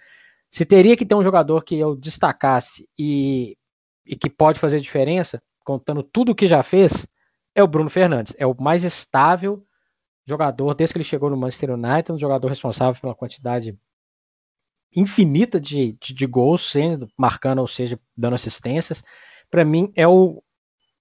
Se 0.49 0.65
teria 0.65 0.95
que 0.95 1.05
ter 1.05 1.15
um 1.15 1.23
jogador 1.23 1.63
que 1.63 1.77
eu 1.77 1.95
destacasse 1.95 2.87
e, 2.97 3.57
e 4.05 4.15
que 4.15 4.29
pode 4.29 4.59
fazer 4.59 4.79
diferença, 4.79 5.41
contando 5.63 6.01
tudo 6.01 6.31
o 6.31 6.35
que 6.35 6.47
já 6.47 6.63
fez, 6.63 7.07
é 7.53 7.61
o 7.61 7.67
Bruno 7.67 7.89
Fernandes. 7.89 8.33
É 8.37 8.45
o 8.45 8.55
mais 8.59 8.83
estável 8.83 9.66
jogador 10.27 10.73
desde 10.73 10.93
que 10.93 10.97
ele 10.97 11.03
chegou 11.05 11.29
no 11.29 11.37
Manchester 11.37 11.71
United, 11.71 12.11
um 12.11 12.19
jogador 12.19 12.49
responsável 12.49 12.99
pela 12.99 13.15
quantidade 13.15 13.77
infinita 14.93 15.59
de, 15.59 15.93
de, 15.93 16.13
de 16.13 16.25
gols, 16.25 16.69
sendo 16.69 17.07
marcando, 17.17 17.59
ou 17.59 17.67
seja, 17.67 17.99
dando 18.15 18.35
assistências. 18.35 19.03
Para 19.49 19.63
mim, 19.63 19.91
é 19.95 20.05
o, 20.05 20.43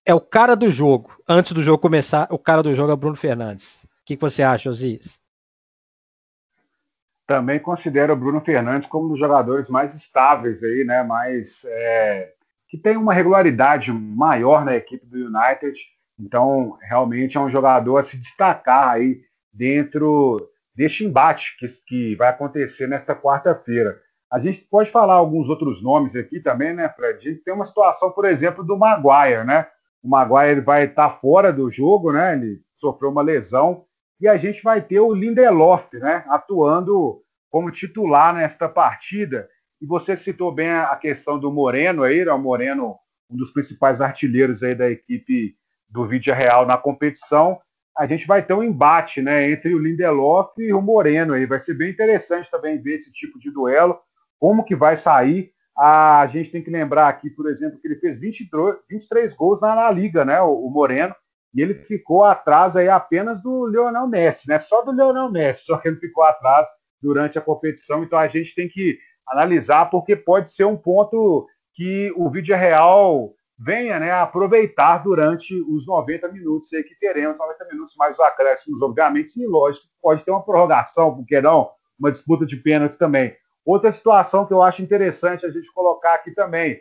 é 0.05 0.15
o 0.15 0.21
cara 0.21 0.55
do 0.55 0.71
jogo. 0.71 1.11
Antes 1.29 1.53
do 1.53 1.63
jogo 1.63 1.83
começar, 1.83 2.29
o 2.31 2.39
cara 2.39 2.63
do 2.63 2.75
jogo 2.75 2.93
é 2.93 2.97
Bruno 2.97 3.17
Fernandes. 3.17 3.85
O 3.85 4.05
que, 4.05 4.17
que 4.17 4.23
você 4.23 4.43
acha, 4.43 4.71
Osias? 4.71 5.21
Também 7.27 7.59
considero 7.59 8.13
o 8.13 8.17
Bruno 8.17 8.41
Fernandes 8.41 8.89
como 8.89 9.07
um 9.07 9.09
dos 9.09 9.19
jogadores 9.19 9.69
mais 9.69 9.93
estáveis 9.93 10.63
aí, 10.63 10.85
né? 10.85 11.03
Mais 11.03 11.65
é, 11.65 12.33
que 12.69 12.79
tem 12.79 12.97
uma 12.97 13.13
regularidade 13.13 13.93
maior 13.93 14.65
na 14.65 14.77
equipe 14.77 15.05
do 15.05 15.17
United. 15.17 15.77
Então, 16.19 16.79
realmente 16.81 17.37
é 17.37 17.41
um 17.41 17.51
jogador 17.51 17.99
a 17.99 18.03
se 18.03 18.17
destacar 18.17 18.89
aí 18.91 19.21
dentro 19.53 20.49
deste 20.75 21.05
embate 21.05 21.57
que, 21.59 21.67
que 21.87 22.17
vai 22.17 22.29
acontecer 22.29 22.87
nesta 22.87 23.15
quarta-feira. 23.15 23.99
A 24.31 24.39
gente 24.39 24.65
pode 24.69 24.91
falar 24.91 25.15
alguns 25.15 25.49
outros 25.49 25.83
nomes 25.83 26.17
aqui 26.17 26.41
também, 26.41 26.75
né, 26.75 26.89
Fred? 26.89 27.17
A 27.17 27.31
gente 27.33 27.45
tem 27.45 27.55
uma 27.55 27.65
situação, 27.65 28.11
por 28.11 28.25
exemplo, 28.25 28.65
do 28.65 28.77
Maguire, 28.77 29.45
né? 29.45 29.67
O 30.03 30.09
Maguire 30.09 30.61
vai 30.61 30.85
estar 30.85 31.11
fora 31.11 31.53
do 31.53 31.71
jogo, 31.71 32.13
né? 32.13 32.35
Ele 32.35 32.61
sofreu 32.75 33.11
uma 33.11 33.23
lesão. 33.23 33.85
E 34.21 34.27
a 34.27 34.37
gente 34.37 34.63
vai 34.63 34.81
ter 34.81 35.01
o 35.01 35.15
Lindelof, 35.15 35.95
né? 35.95 36.25
Atuando 36.29 37.23
como 37.51 37.71
titular 37.71 38.35
nesta 38.35 38.69
partida. 38.69 39.49
E 39.81 39.87
você 39.87 40.17
citou 40.17 40.53
bem 40.53 40.71
a 40.71 40.97
questão 40.97 41.39
do 41.39 41.53
Moreno 41.53 42.03
aí, 42.03 42.25
né? 42.25 42.33
o 42.33 42.39
Moreno, 42.39 42.97
um 43.31 43.37
dos 43.37 43.51
principais 43.51 44.01
artilheiros 44.01 44.63
aí 44.63 44.75
da 44.75 44.91
equipe 44.91 45.55
do 45.89 46.07
Vídeo 46.07 46.35
Real 46.35 46.67
na 46.67 46.77
competição. 46.77 47.59
A 47.97 48.07
gente 48.07 48.27
vai 48.27 48.45
ter 48.45 48.53
um 48.55 48.63
embate, 48.63 49.23
né, 49.23 49.51
entre 49.51 49.75
o 49.75 49.79
Lindelof 49.79 50.53
e 50.59 50.73
o 50.73 50.83
Moreno 50.83 51.35
aí. 51.35 51.47
Vai 51.47 51.59
ser 51.59 51.75
bem 51.75 51.91
interessante 51.91 52.51
também 52.51 52.81
ver 52.81 52.95
esse 52.95 53.11
tipo 53.11 53.39
de 53.39 53.51
duelo, 53.51 53.99
como 54.39 54.65
que 54.65 54.77
vai 54.77 54.97
sair 54.97 55.51
a 55.77 56.27
gente 56.27 56.51
tem 56.51 56.63
que 56.63 56.71
lembrar 56.71 57.09
aqui, 57.09 57.29
por 57.29 57.51
exemplo, 57.51 57.79
que 57.79 57.87
ele 57.87 57.97
fez 57.97 58.19
23, 58.19 58.77
23 58.89 59.35
gols 59.35 59.61
na, 59.61 59.75
na 59.75 59.91
Liga, 59.91 60.25
né? 60.25 60.41
O, 60.41 60.67
o, 60.67 60.71
Moreno, 60.71 61.15
e 61.55 61.61
ele 61.61 61.75
ficou 61.75 62.25
atrás 62.25 62.77
aí 62.77 62.89
apenas 62.89 63.43
do 63.43 63.67
Lionel 63.67 64.07
Messi, 64.07 64.49
né? 64.49 64.57
Só 64.57 64.83
do 64.83 64.93
Lionel 64.93 65.31
Messi, 65.31 65.65
só 65.65 65.77
que 65.77 65.89
ele 65.89 65.99
ficou 65.99 66.25
atrás 66.25 66.67
durante 67.01 67.39
a 67.39 67.43
competição. 67.43 68.03
Então 68.03 68.19
a 68.19 68.27
gente 68.27 68.55
tem 68.55 68.69
que 68.69 68.99
analisar, 69.29 69.91
porque 69.91 70.17
pode 70.17 70.51
ser 70.51 70.65
um 70.65 70.77
ponto 70.77 71.47
que 71.75 72.11
o 72.17 72.31
vídeo 72.31 72.57
real 72.57 73.35
venha 73.59 73.99
né, 73.99 74.13
aproveitar 74.13 74.99
durante 74.99 75.55
os 75.63 75.87
90 75.87 76.31
minutos 76.33 76.73
aí 76.73 76.83
que 76.83 76.95
teremos, 76.99 77.39
90 77.39 77.65
minutos 77.67 77.97
mais 77.97 78.15
os 78.17 78.21
acréscimos, 78.21 78.83
obviamente, 78.83 79.31
sim, 79.31 79.47
lógico, 79.47 79.87
pode 80.01 80.25
ter 80.25 80.31
uma 80.31 80.45
prorrogação, 80.45 81.15
porque 81.15 81.41
não, 81.41 81.71
uma 81.99 82.11
disputa 82.11 82.45
de 82.45 82.57
pênalti 82.57 82.99
também. 82.99 83.35
Outra 83.65 83.91
situação 83.91 84.47
que 84.47 84.53
eu 84.53 84.63
acho 84.63 84.83
interessante 84.83 85.45
a 85.45 85.51
gente 85.51 85.73
colocar 85.73 86.15
aqui 86.15 86.31
também. 86.33 86.81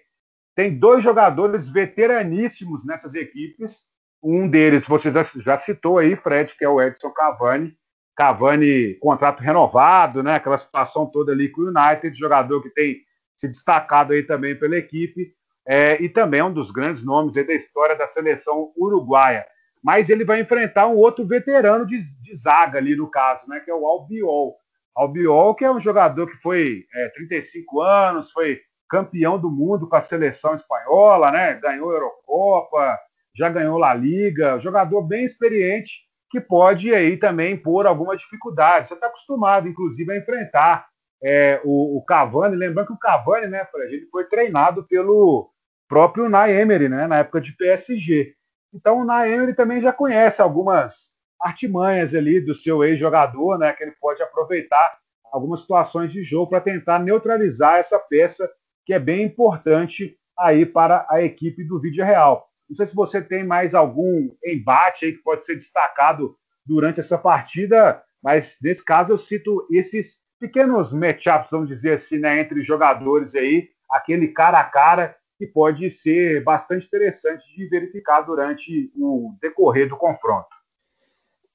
Tem 0.55 0.77
dois 0.77 1.03
jogadores 1.03 1.67
veteraníssimos 1.67 2.85
nessas 2.85 3.15
equipes. 3.15 3.85
Um 4.21 4.47
deles, 4.47 4.85
você 4.85 5.11
já, 5.11 5.23
já 5.23 5.57
citou 5.57 5.97
aí, 5.97 6.15
Fred, 6.15 6.55
que 6.55 6.63
é 6.63 6.69
o 6.69 6.81
Edson 6.81 7.09
Cavani. 7.09 7.75
Cavani, 8.15 8.93
contrato 8.99 9.41
renovado, 9.41 10.23
né? 10.23 10.35
Aquela 10.35 10.57
situação 10.57 11.05
toda 11.05 11.31
ali 11.31 11.49
com 11.49 11.61
o 11.61 11.67
United, 11.67 12.17
jogador 12.17 12.61
que 12.61 12.69
tem 12.69 12.97
se 13.35 13.47
destacado 13.47 14.13
aí 14.13 14.23
também 14.23 14.57
pela 14.57 14.77
equipe. 14.77 15.33
É, 15.67 16.01
e 16.01 16.09
também 16.09 16.39
é 16.39 16.43
um 16.43 16.53
dos 16.53 16.71
grandes 16.71 17.03
nomes 17.03 17.33
da 17.33 17.53
história 17.53 17.95
da 17.95 18.07
seleção 18.07 18.71
uruguaia. 18.77 19.45
Mas 19.83 20.09
ele 20.09 20.23
vai 20.23 20.41
enfrentar 20.41 20.87
um 20.87 20.95
outro 20.95 21.25
veterano 21.25 21.85
de, 21.85 21.99
de 22.21 22.35
zaga 22.35 22.77
ali, 22.77 22.95
no 22.95 23.09
caso, 23.09 23.47
né? 23.47 23.59
Que 23.59 23.71
é 23.71 23.75
o 23.75 23.85
Albiol. 23.85 24.55
Albiol, 24.95 25.55
que 25.55 25.65
é 25.65 25.71
um 25.71 25.79
jogador 25.79 26.27
que 26.27 26.37
foi 26.37 26.85
é, 26.93 27.09
35 27.09 27.81
anos, 27.81 28.31
foi 28.31 28.59
campeão 28.89 29.37
do 29.37 29.49
mundo 29.49 29.87
com 29.87 29.95
a 29.95 30.01
seleção 30.01 30.53
espanhola, 30.53 31.31
né? 31.31 31.55
Ganhou 31.55 31.91
a 31.91 31.93
Eurocopa, 31.93 32.99
já 33.35 33.49
ganhou 33.49 33.77
La 33.77 33.93
Liga, 33.93 34.59
jogador 34.59 35.01
bem 35.01 35.25
experiente 35.25 36.05
que 36.35 36.41
pode 36.41 36.93
aí 36.93 37.17
também 37.17 37.55
pôr 37.55 37.87
alguma 37.87 38.15
dificuldade. 38.15 38.87
Você 38.87 38.93
está 38.93 39.07
acostumado, 39.07 39.67
inclusive, 39.67 40.11
a 40.11 40.17
enfrentar 40.17 40.85
é, 41.23 41.61
o, 41.63 41.97
o, 41.97 42.03
Cavani. 42.03 42.55
Lembrando 42.55 42.87
que 42.87 42.93
o 42.93 42.99
Cavani, 42.99 43.47
né, 43.47 43.65
Fred, 43.65 43.95
ele 43.95 44.05
foi 44.07 44.25
treinado 44.25 44.83
pelo 44.83 45.49
próprio 45.87 46.29
Naemery, 46.29 46.89
né, 46.89 47.07
na 47.07 47.19
época 47.19 47.41
de 47.41 47.55
PSG. 47.55 48.33
Então 48.73 48.99
o 48.99 49.05
Naemery 49.05 49.53
também 49.53 49.79
já 49.79 49.93
conhece 49.93 50.41
algumas 50.41 51.13
artimanhas 51.41 52.13
ali 52.15 52.39
do 52.39 52.55
seu 52.55 52.83
ex-jogador, 52.83 53.57
né, 53.57 53.73
que 53.73 53.83
ele 53.83 53.95
pode 53.99 54.21
aproveitar 54.21 54.97
algumas 55.31 55.61
situações 55.61 56.11
de 56.11 56.23
jogo 56.23 56.49
para 56.49 56.61
tentar 56.61 56.99
neutralizar 56.99 57.77
essa 57.77 57.99
peça 57.99 58.49
que 58.85 58.93
é 58.93 58.99
bem 58.99 59.23
importante 59.23 60.17
aí 60.37 60.65
para 60.65 61.05
a 61.09 61.21
equipe 61.21 61.63
do 61.63 61.79
Vídeo 61.79 62.05
Real. 62.05 62.47
Não 62.69 62.75
sei 62.75 62.85
se 62.85 62.95
você 62.95 63.21
tem 63.21 63.43
mais 63.45 63.75
algum 63.75 64.29
embate 64.43 65.05
aí 65.05 65.13
que 65.13 65.23
pode 65.23 65.45
ser 65.45 65.55
destacado 65.55 66.35
durante 66.65 66.99
essa 66.99 67.17
partida, 67.17 68.01
mas 68.23 68.57
nesse 68.61 68.83
caso 68.83 69.13
eu 69.13 69.17
cito 69.17 69.67
esses 69.71 70.19
pequenos 70.39 70.91
matchups, 70.91 71.49
vamos 71.51 71.67
dizer 71.69 71.93
assim, 71.93 72.17
né, 72.17 72.39
entre 72.39 72.63
jogadores 72.63 73.35
aí, 73.35 73.69
aquele 73.89 74.29
cara 74.29 74.59
a 74.59 74.63
cara 74.63 75.15
que 75.37 75.45
pode 75.45 75.89
ser 75.89 76.43
bastante 76.43 76.85
interessante 76.85 77.55
de 77.55 77.67
verificar 77.67 78.21
durante 78.21 78.91
o 78.95 79.35
decorrer 79.41 79.89
do 79.89 79.97
confronto 79.97 80.55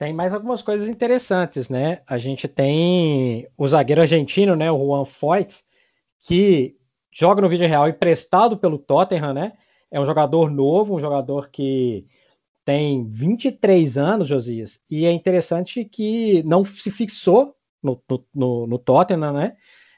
tem 0.00 0.14
mais 0.14 0.32
algumas 0.32 0.62
coisas 0.62 0.88
interessantes, 0.88 1.68
né? 1.68 2.00
A 2.06 2.16
gente 2.16 2.48
tem 2.48 3.46
o 3.54 3.68
zagueiro 3.68 4.00
argentino, 4.00 4.56
né, 4.56 4.72
o 4.72 4.78
Juan 4.78 5.04
Foyt, 5.04 5.62
que 6.20 6.74
joga 7.12 7.42
no 7.42 7.50
vídeo 7.50 7.68
real 7.68 7.86
emprestado 7.86 8.56
pelo 8.56 8.78
Tottenham, 8.78 9.34
né? 9.34 9.52
É 9.90 10.00
um 10.00 10.06
jogador 10.06 10.50
novo, 10.50 10.96
um 10.96 11.00
jogador 11.00 11.50
que 11.50 12.06
tem 12.64 13.04
23 13.10 13.98
anos, 13.98 14.26
Josias, 14.26 14.80
e 14.88 15.04
é 15.04 15.12
interessante 15.12 15.84
que 15.84 16.42
não 16.44 16.64
se 16.64 16.90
fixou 16.90 17.54
no, 17.82 18.02
no, 18.34 18.66
no 18.66 18.78
Tottenham, 18.78 19.34
né? 19.34 19.54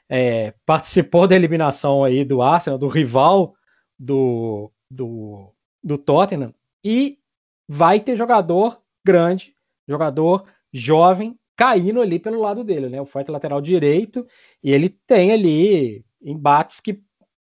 É, 0.09 0.53
participou 0.65 1.29
da 1.29 1.35
eliminação 1.35 2.03
aí 2.03 2.25
do 2.25 2.41
Arsenal, 2.41 2.77
do 2.77 2.89
rival 2.89 3.55
do, 3.97 4.71
do, 4.89 5.53
do 5.83 5.97
Tottenham, 5.97 6.53
e 6.83 7.19
vai 7.67 7.99
ter 7.99 8.15
jogador 8.15 8.81
grande, 9.05 9.55
jogador 9.87 10.45
jovem, 10.71 11.37
caindo 11.55 12.01
ali 12.01 12.19
pelo 12.19 12.41
lado 12.41 12.63
dele, 12.63 12.89
né? 12.89 13.01
O 13.01 13.05
forte 13.05 13.31
lateral 13.31 13.61
direito, 13.61 14.25
e 14.63 14.71
ele 14.71 14.89
tem 14.89 15.31
ali 15.31 16.03
embates 16.21 16.79
que 16.79 17.01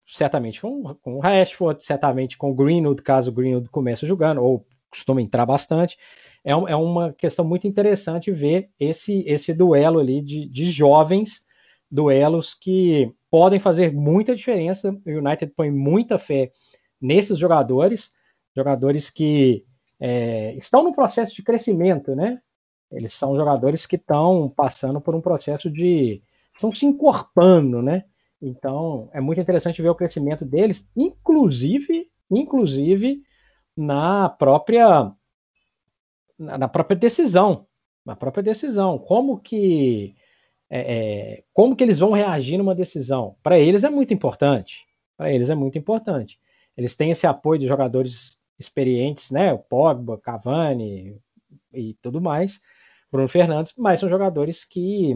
certamente 0.07 0.61
com, 0.61 0.95
com 1.03 1.17
o 1.17 1.21
Rashford, 1.21 1.83
certamente 1.83 2.39
com 2.39 2.51
o 2.51 2.55
Greenwood, 2.55 3.03
caso 3.03 3.31
o 3.31 3.35
Greenwood 3.35 3.69
comece 3.71 4.07
jogando, 4.07 4.43
ou 4.43 4.65
costuma 4.89 5.21
entrar 5.21 5.45
bastante. 5.45 5.99
É, 6.45 6.53
é 6.53 6.77
uma 6.77 7.13
questão 7.13 7.45
muito 7.45 7.67
interessante 7.67 8.31
ver 8.31 8.71
esse, 8.79 9.25
esse 9.27 9.53
duelo 9.53 9.99
ali 9.99 10.23
de, 10.23 10.49
de 10.49 10.71
jovens, 10.71 11.45
duelos 11.91 12.55
que 12.55 13.13
podem 13.37 13.61
fazer 13.61 13.93
muita 13.93 14.35
diferença. 14.35 14.99
O 15.07 15.11
United 15.11 15.53
põe 15.55 15.71
muita 15.71 16.17
fé 16.17 16.53
nesses 16.99 17.39
jogadores, 17.39 18.11
jogadores 18.57 19.11
que 19.11 19.63
é, 20.01 20.55
estão 20.55 20.83
no 20.83 20.95
processo 20.95 21.35
de 21.35 21.43
crescimento, 21.43 22.17
né? 22.17 22.41
Eles 22.91 23.13
são 23.13 23.37
jogadores 23.37 23.85
que 23.85 23.97
estão 23.97 24.49
passando 24.49 25.03
por 25.03 25.15
um 25.15 25.21
processo 25.21 25.71
de. 25.71 26.23
estão 26.55 26.73
se 26.73 26.87
encorpando, 26.87 27.83
né? 27.83 28.05
Então 28.41 29.11
é 29.13 29.21
muito 29.21 29.39
interessante 29.39 29.83
ver 29.83 29.91
o 29.91 29.95
crescimento 29.95 30.43
deles, 30.43 30.89
inclusive, 30.97 32.11
inclusive 32.31 33.21
na 33.77 34.31
própria 34.31 35.13
na 36.39 36.69
própria 36.69 36.97
decisão, 36.97 37.67
na 38.03 38.17
própria 38.17 38.43
decisão, 38.43 38.99
como 38.99 39.39
que 39.39 40.16
é, 40.69 40.81
é, 40.81 41.45
como 41.53 41.77
que 41.77 41.85
eles 41.85 41.99
vão 41.99 42.13
reagir 42.13 42.59
numa 42.59 42.75
decisão? 42.75 43.37
Para 43.43 43.59
eles 43.59 43.85
é 43.85 43.91
muito 43.91 44.13
importante. 44.13 44.85
Para 45.17 45.33
eles 45.33 45.51
é 45.51 45.55
muito 45.55 45.79
importante. 45.79 46.39
Eles 46.77 46.97
têm 46.97 47.11
esse 47.11 47.27
apoio 47.27 47.59
de 47.59 47.67
jogadores 47.67 48.39
experientes, 48.59 49.31
né? 49.31 49.53
O 49.53 49.59
Pogba, 49.59 50.19
Cavani 50.19 51.17
e 51.73 51.95
tudo 52.03 52.21
mais, 52.21 52.61
Bruno 53.11 53.29
Fernandes, 53.29 53.73
mas 53.77 54.01
são 54.01 54.09
jogadores 54.09 54.65
que 54.65 55.15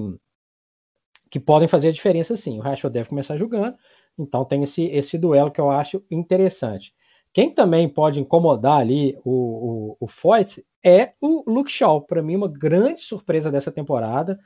que 1.31 1.39
podem 1.39 1.69
fazer 1.69 1.89
a 1.89 1.93
diferença 1.93 2.37
sim. 2.37 2.59
O 2.59 2.63
Rashford 2.63 2.93
deve 2.93 3.09
começar 3.09 3.37
jogando, 3.37 3.77
então 4.19 4.45
tem 4.45 4.65
esse, 4.65 4.87
esse 4.87 5.17
duelo 5.17 5.51
que 5.51 5.61
eu 5.61 5.71
acho 5.71 6.05
interessante. 6.11 6.93
Quem 7.33 7.55
também 7.55 7.89
pode 7.89 8.21
incomodar 8.21 8.81
ali 8.81 9.17
o, 9.25 9.31
o, 9.31 9.97
o 10.01 10.09
Foyt 10.09 10.65
é 10.85 11.13
o 11.21 11.49
Luke 11.49 11.71
Shaw. 11.71 12.01
Para 12.03 12.23
mim, 12.23 12.35
uma 12.35 12.49
grande 12.49 13.03
surpresa 13.03 13.51
dessa 13.51 13.71
temporada. 13.71 14.39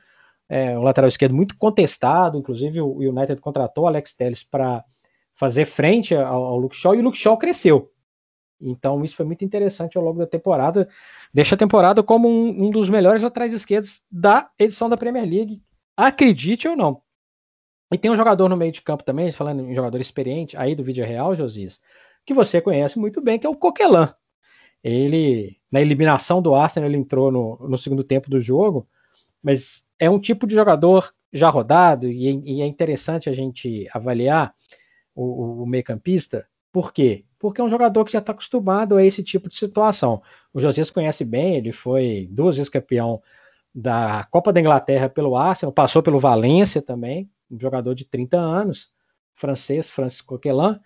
É 0.47 0.77
um 0.77 0.83
lateral 0.83 1.07
esquerdo 1.07 1.33
muito 1.33 1.57
contestado, 1.57 2.37
inclusive 2.37 2.79
o 2.81 2.97
United 2.99 3.41
contratou 3.41 3.87
Alex 3.87 4.13
Telles 4.13 4.43
para 4.43 4.83
fazer 5.33 5.65
frente 5.65 6.15
ao, 6.15 6.43
ao 6.43 6.57
Luke 6.57 6.75
Shaw 6.75 6.95
e 6.95 6.99
o 6.99 7.03
Luke 7.03 7.17
Shaw 7.17 7.37
cresceu. 7.37 7.91
Então, 8.61 9.03
isso 9.03 9.15
foi 9.15 9.25
muito 9.25 9.43
interessante 9.43 9.97
ao 9.97 10.03
longo 10.03 10.19
da 10.19 10.27
temporada. 10.27 10.87
Deixa 11.33 11.55
a 11.55 11.57
temporada 11.57 12.01
como 12.01 12.27
um, 12.27 12.65
um 12.65 12.69
dos 12.69 12.89
melhores 12.89 13.21
laterais 13.21 13.53
esquerdos 13.53 14.01
da 14.09 14.49
edição 14.57 14.87
da 14.87 14.95
Premier 14.95 15.25
League. 15.25 15.61
Acredite 15.97 16.67
ou 16.67 16.75
não. 16.75 17.01
E 17.91 17.97
tem 17.97 18.09
um 18.09 18.15
jogador 18.15 18.49
no 18.49 18.57
meio 18.57 18.71
de 18.71 18.81
campo 18.81 19.03
também, 19.03 19.31
falando 19.31 19.61
em 19.61 19.75
jogador 19.75 19.99
experiente, 19.99 20.57
aí 20.57 20.73
do 20.73 20.83
vídeo 20.83 21.05
real, 21.05 21.35
Josias, 21.35 21.79
que 22.25 22.33
você 22.33 22.59
conhece 22.59 22.97
muito 22.97 23.21
bem, 23.21 23.37
que 23.37 23.45
é 23.45 23.49
o 23.49 23.55
Coquelin. 23.55 24.07
Ele, 24.83 25.57
na 25.71 25.81
eliminação 25.81 26.41
do 26.41 26.55
Arsenal, 26.55 26.89
ele 26.89 26.97
entrou 26.97 27.31
no, 27.31 27.57
no 27.67 27.77
segundo 27.77 28.03
tempo 28.03 28.29
do 28.29 28.39
jogo, 28.39 28.87
mas 29.41 29.84
é 29.99 30.09
um 30.09 30.19
tipo 30.19 30.45
de 30.47 30.55
jogador 30.55 31.13
já 31.31 31.49
rodado, 31.49 32.07
e, 32.07 32.29
e 32.45 32.61
é 32.61 32.65
interessante 32.65 33.29
a 33.29 33.33
gente 33.33 33.87
avaliar 33.93 34.53
o, 35.13 35.63
o 35.63 35.67
meio-campista, 35.67 36.47
por 36.75 36.91
quê? 36.91 37.23
Porque 37.39 37.61
é 37.61 37.63
um 37.63 37.69
jogador 37.69 38.03
que 38.03 38.11
já 38.11 38.19
está 38.19 38.33
acostumado 38.33 38.97
a 38.97 39.03
esse 39.05 39.23
tipo 39.23 39.47
de 39.47 39.55
situação. 39.55 40.21
O 40.53 40.59
Josias 40.59 40.91
conhece 40.91 41.23
bem, 41.23 41.55
ele 41.55 41.71
foi 41.71 42.27
duas 42.29 42.57
vezes 42.57 42.67
campeão 42.67 43.21
da 43.73 44.27
Copa 44.29 44.51
da 44.51 44.59
Inglaterra 44.59 45.07
pelo 45.07 45.37
Arsenal, 45.37 45.71
passou 45.71 46.03
pelo 46.03 46.19
Valência 46.19 46.81
também, 46.81 47.29
um 47.49 47.57
jogador 47.57 47.95
de 47.95 48.03
30 48.03 48.37
anos, 48.37 48.91
francês, 49.33 49.89
Francisco 49.89 50.35
Coquelin. 50.35 50.77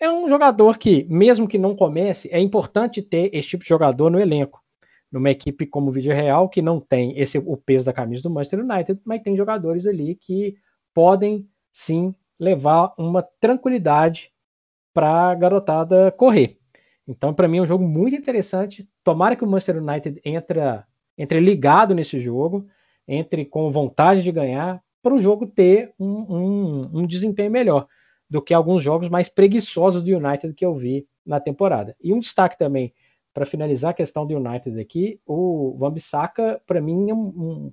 É 0.00 0.10
um 0.10 0.28
jogador 0.28 0.78
que, 0.78 1.04
mesmo 1.04 1.46
que 1.46 1.58
não 1.58 1.76
comece, 1.76 2.28
é 2.32 2.40
importante 2.40 3.00
ter 3.00 3.30
esse 3.32 3.50
tipo 3.50 3.62
de 3.62 3.68
jogador 3.68 4.10
no 4.10 4.18
elenco. 4.18 4.63
Numa 5.14 5.30
equipe 5.30 5.64
como 5.64 5.90
o 5.90 5.92
Vídeo 5.92 6.12
Real, 6.12 6.48
que 6.48 6.60
não 6.60 6.80
tem 6.80 7.16
esse 7.16 7.38
o 7.38 7.56
peso 7.56 7.86
da 7.86 7.92
camisa 7.92 8.20
do 8.20 8.30
Manchester 8.30 8.58
United, 8.58 9.00
mas 9.04 9.22
tem 9.22 9.36
jogadores 9.36 9.86
ali 9.86 10.16
que 10.16 10.56
podem 10.92 11.48
sim 11.70 12.12
levar 12.36 12.92
uma 12.98 13.22
tranquilidade 13.22 14.32
para 14.92 15.30
a 15.30 15.34
garotada 15.36 16.10
correr. 16.10 16.58
Então, 17.06 17.32
para 17.32 17.46
mim, 17.46 17.58
é 17.58 17.62
um 17.62 17.66
jogo 17.66 17.86
muito 17.86 18.16
interessante. 18.16 18.88
Tomara 19.04 19.36
que 19.36 19.44
o 19.44 19.46
Manchester 19.46 19.80
United 19.80 20.20
entre, 20.24 20.58
entre 21.16 21.38
ligado 21.38 21.94
nesse 21.94 22.18
jogo, 22.18 22.66
entre 23.06 23.44
com 23.44 23.70
vontade 23.70 24.20
de 24.20 24.32
ganhar, 24.32 24.82
para 25.00 25.14
o 25.14 25.20
jogo 25.20 25.46
ter 25.46 25.92
um, 25.96 26.06
um, 26.06 26.90
um, 27.00 27.06
desempenho 27.06 27.52
melhor 27.52 27.86
do 28.28 28.42
que 28.42 28.52
alguns 28.52 28.82
jogos 28.82 29.08
mais 29.08 29.28
preguiçosos 29.28 30.02
do 30.02 30.10
United 30.10 30.54
que 30.54 30.66
eu 30.66 30.74
vi 30.74 31.06
na 31.24 31.38
temporada. 31.38 31.94
E 32.02 32.12
um 32.12 32.18
destaque 32.18 32.58
também, 32.58 32.92
para 33.34 33.44
finalizar 33.44 33.90
a 33.90 33.94
questão 33.94 34.26
do 34.26 34.34
United 34.34 34.80
aqui, 34.80 35.20
o 35.26 35.76
Van 35.78 35.92
Bissaka, 35.92 36.62
para 36.66 36.80
mim, 36.80 37.10
é 37.10 37.14
um, 37.14 37.72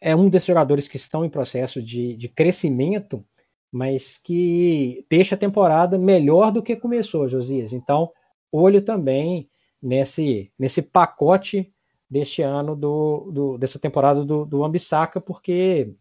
é 0.00 0.14
um 0.14 0.28
desses 0.28 0.46
jogadores 0.46 0.86
que 0.86 0.96
estão 0.96 1.24
em 1.24 1.30
processo 1.30 1.82
de, 1.82 2.14
de 2.16 2.28
crescimento 2.28 3.24
mas 3.70 4.18
que 4.18 5.06
deixa 5.08 5.34
a 5.34 5.38
temporada 5.38 5.96
melhor 5.96 6.50
do 6.50 6.62
que 6.62 6.74
começou, 6.74 7.28
Josias. 7.28 7.72
Então, 7.72 8.12
olho 8.50 8.82
também 8.82 9.48
nesse, 9.80 10.52
nesse 10.58 10.82
pacote 10.82 11.72
deste 12.08 12.42
ano 12.42 12.74
do, 12.74 13.30
do 13.30 13.58
dessa 13.58 13.78
temporada 13.78 14.24
do, 14.24 14.44
do 14.44 14.64
Ambissaca, 14.64 15.20
porque 15.20 15.94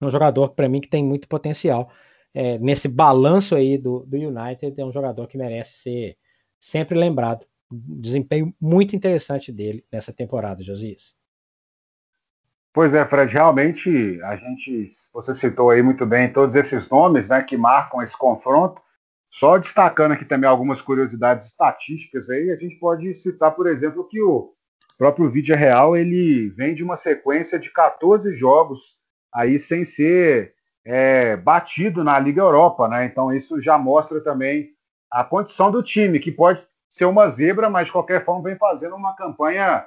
é 0.00 0.04
um 0.04 0.10
jogador 0.10 0.50
para 0.50 0.68
mim 0.68 0.80
que 0.80 0.88
tem 0.88 1.02
muito 1.02 1.26
potencial. 1.26 1.90
É, 2.34 2.58
nesse 2.58 2.88
balanço 2.88 3.54
aí 3.54 3.78
do, 3.78 4.00
do 4.00 4.16
United, 4.16 4.78
é 4.78 4.84
um 4.84 4.92
jogador 4.92 5.26
que 5.26 5.38
merece 5.38 5.78
ser 5.78 6.18
sempre 6.58 6.98
lembrado. 6.98 7.46
Desempenho 8.00 8.54
muito 8.60 8.94
interessante 8.94 9.52
dele 9.52 9.84
nessa 9.92 10.12
temporada, 10.12 10.62
Josias. 10.62 11.16
Pois 12.72 12.92
é, 12.92 13.06
Fred, 13.06 13.32
realmente 13.32 14.20
a 14.22 14.34
gente, 14.34 14.90
você 15.12 15.32
citou 15.32 15.70
aí 15.70 15.80
muito 15.80 16.04
bem 16.04 16.32
todos 16.32 16.56
esses 16.56 16.88
nomes 16.90 17.28
né, 17.28 17.40
que 17.42 17.56
marcam 17.56 18.02
esse 18.02 18.18
confronto. 18.18 18.82
Só 19.30 19.58
destacando 19.58 20.12
aqui 20.12 20.24
também 20.24 20.48
algumas 20.48 20.80
curiosidades 20.80 21.48
estatísticas 21.48 22.28
aí, 22.30 22.50
a 22.50 22.56
gente 22.56 22.76
pode 22.78 23.12
citar, 23.14 23.52
por 23.52 23.68
exemplo, 23.68 24.06
que 24.08 24.20
o 24.20 24.52
próprio 24.98 25.30
Vídeo 25.30 25.56
Real 25.56 25.96
ele 25.96 26.48
vem 26.50 26.74
de 26.74 26.84
uma 26.84 26.96
sequência 26.96 27.58
de 27.58 27.70
14 27.70 28.32
jogos 28.32 28.96
aí 29.32 29.58
sem 29.58 29.84
ser 29.84 30.54
é, 30.84 31.36
batido 31.36 32.04
na 32.04 32.18
Liga 32.18 32.42
Europa, 32.42 32.88
né? 32.88 33.06
Então 33.06 33.32
isso 33.32 33.60
já 33.60 33.78
mostra 33.78 34.20
também 34.20 34.70
a 35.10 35.24
condição 35.24 35.70
do 35.70 35.82
time, 35.82 36.18
que 36.18 36.30
pode 36.30 36.64
ser 36.94 37.06
uma 37.06 37.28
zebra, 37.28 37.68
mas 37.68 37.86
de 37.86 37.92
qualquer 37.92 38.24
forma 38.24 38.44
vem 38.44 38.56
fazendo 38.56 38.94
uma 38.94 39.16
campanha 39.16 39.84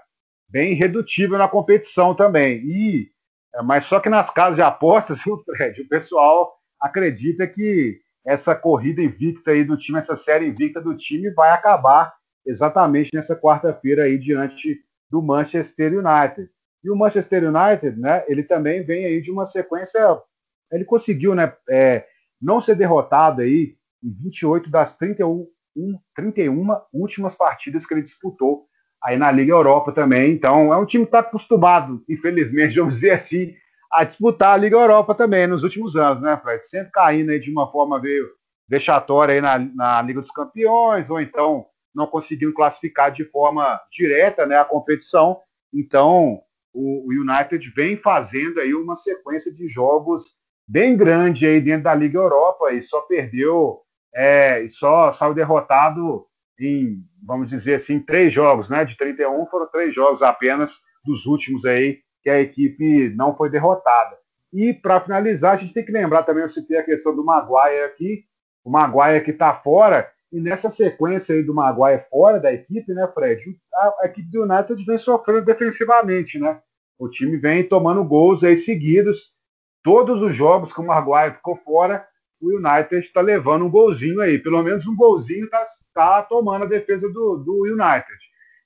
bem 0.50 0.74
redutível 0.74 1.38
na 1.38 1.48
competição 1.48 2.14
também. 2.14 2.58
E 2.66 3.10
é, 3.56 3.62
mas 3.62 3.86
só 3.86 4.02
que 4.02 4.10
nas 4.10 4.30
casas 4.30 4.58
de 4.58 4.62
apostas, 4.62 5.20
viu, 5.24 5.42
Fred, 5.46 5.82
o 5.82 5.88
pessoal 5.88 6.54
acredita 6.82 7.48
que 7.48 7.98
essa 8.26 8.54
corrida 8.54 9.02
invicta 9.02 9.52
aí 9.52 9.64
do 9.64 9.78
time, 9.78 10.00
essa 10.00 10.18
série 10.18 10.48
invicta 10.48 10.82
do 10.82 10.98
time 10.98 11.32
vai 11.32 11.52
acabar 11.52 12.14
exatamente 12.46 13.10
nessa 13.14 13.40
quarta-feira 13.40 14.04
aí 14.04 14.18
diante 14.18 14.78
do 15.10 15.22
Manchester 15.22 15.94
United. 15.94 16.50
E 16.84 16.92
o 16.92 16.96
Manchester 16.96 17.46
United, 17.46 17.98
né, 17.98 18.26
ele 18.28 18.44
também 18.44 18.84
vem 18.84 19.06
aí 19.06 19.22
de 19.22 19.32
uma 19.32 19.46
sequência, 19.46 20.02
ele 20.70 20.84
conseguiu, 20.84 21.34
né, 21.34 21.54
é, 21.70 22.06
não 22.42 22.60
ser 22.60 22.76
derrotado 22.76 23.42
aí 23.42 23.78
em 24.04 24.12
28 24.12 24.70
das 24.70 24.98
31, 24.98 25.48
31 26.16 26.68
últimas 26.94 27.36
partidas 27.36 27.86
que 27.86 27.94
ele 27.94 28.02
disputou 28.02 28.66
aí 29.04 29.18
na 29.18 29.32
Liga 29.32 29.52
Europa 29.52 29.92
também. 29.92 30.32
Então, 30.32 30.74
é 30.74 30.78
um 30.78 30.86
time 30.86 31.06
que 31.06 31.10
está 31.10 31.20
acostumado, 31.20 32.04
infelizmente, 32.10 32.76
vamos 32.80 32.96
dizer 32.96 33.12
assim, 33.12 33.54
a 33.92 34.04
disputar 34.04 34.54
a 34.54 34.58
Liga 34.58 34.76
Europa 34.76 35.16
também 35.16 35.48
nos 35.48 35.64
últimos 35.64 35.96
anos, 35.96 36.22
né, 36.22 36.38
Fred? 36.42 36.68
Sempre 36.68 36.92
caindo 36.92 37.32
aí 37.32 37.40
de 37.40 37.52
uma 37.52 37.72
forma 37.72 38.00
meio 38.00 38.28
vexatória 38.68 39.36
aí 39.36 39.42
na, 39.42 39.60
na 39.60 40.02
Liga 40.02 40.22
dos 40.22 40.32
Campeões, 40.32 41.10
ou 41.10 41.22
então 41.22 41.66
não 41.96 42.06
conseguindo 42.06 42.54
classificar 42.54 43.12
de 43.12 43.24
forma 43.26 43.80
direta 43.92 44.46
né, 44.46 44.58
a 44.58 44.66
competição. 44.66 45.40
Então, 45.74 46.42
o, 46.74 47.08
o 47.08 47.12
United 47.12 47.70
vem 47.76 47.98
fazendo 47.98 48.60
aí 48.60 48.74
uma 48.74 48.96
sequência 48.96 49.52
de 49.52 49.68
jogos 49.68 50.38
bem 50.68 50.96
grande 50.96 51.48
aí 51.48 51.62
dentro 51.62 51.84
da 51.84 51.96
Liga 51.96 52.20
Europa 52.20 52.72
e 52.74 52.82
só 52.82 53.02
perdeu, 53.02 53.82
é, 54.18 54.64
e 54.64 54.68
só 54.68 55.12
saiu 55.12 55.36
derrotado 55.36 56.26
em, 56.60 57.04
vamos 57.24 57.52
dizer 57.52 57.76
assim, 57.76 58.00
três 58.00 58.34
jogos, 58.34 58.68
né? 58.68 58.84
De 58.84 58.98
31 58.98 59.46
foram 59.46 59.68
três 59.68 59.94
jogos 59.94 60.24
apenas 60.24 60.80
dos 61.06 61.28
últimos 61.28 61.66
aí 61.66 62.00
que 62.24 62.30
a 62.32 62.40
equipe 62.40 63.14
não 63.16 63.36
foi 63.36 63.52
derrotada. 63.52 64.18
E 64.52 64.74
para 64.74 65.00
finalizar, 65.00 65.54
a 65.54 65.56
gente 65.56 65.72
tem 65.72 65.86
que 65.86 65.92
lembrar 65.92 66.24
também, 66.24 66.42
eu 66.42 66.48
citei 66.48 66.80
a 66.80 66.84
questão 66.84 67.16
do 67.16 67.24
Maguire 67.24 67.84
aqui, 67.84 68.24
o 68.66 68.72
Maguire 68.72 69.24
que 69.24 69.30
está 69.30 69.54
fora, 69.54 70.10
e 70.32 70.42
nessa 70.42 70.68
sequência 70.68 71.36
aí 71.36 71.44
do 71.44 71.54
Maguire 71.54 72.04
fora 72.10 72.40
da 72.40 72.52
equipe, 72.52 72.92
né, 72.94 73.08
Fred? 73.14 73.44
A, 73.72 73.94
a 74.02 74.06
equipe 74.08 74.32
do 74.32 74.44
United 74.44 74.84
vem 74.84 74.98
sofrendo 74.98 75.46
defensivamente, 75.46 76.40
né? 76.40 76.60
O 76.98 77.08
time 77.08 77.38
vem 77.38 77.70
tomando 77.70 78.04
gols 78.04 78.44
aí 78.44 78.58
seguidos. 78.58 79.32
Todos 79.84 80.24
os 80.24 80.36
jogos 80.36 80.74
que 80.74 80.82
o 80.82 80.86
Maguire 80.86 81.36
ficou 81.36 81.56
fora, 81.58 82.06
o 82.40 82.58
United 82.58 82.98
está 82.98 83.22
levando 83.22 83.66
um 83.66 83.70
golzinho 83.70 84.22
aí. 84.22 84.38
Pelo 84.38 84.62
menos 84.62 84.88
um 84.88 84.96
golzinho 84.96 85.46
está 85.46 85.64
tá 85.94 86.22
tomando 86.24 86.64
a 86.64 86.68
defesa 86.68 87.08
do, 87.10 87.38
do 87.38 87.64
United. 87.64 88.18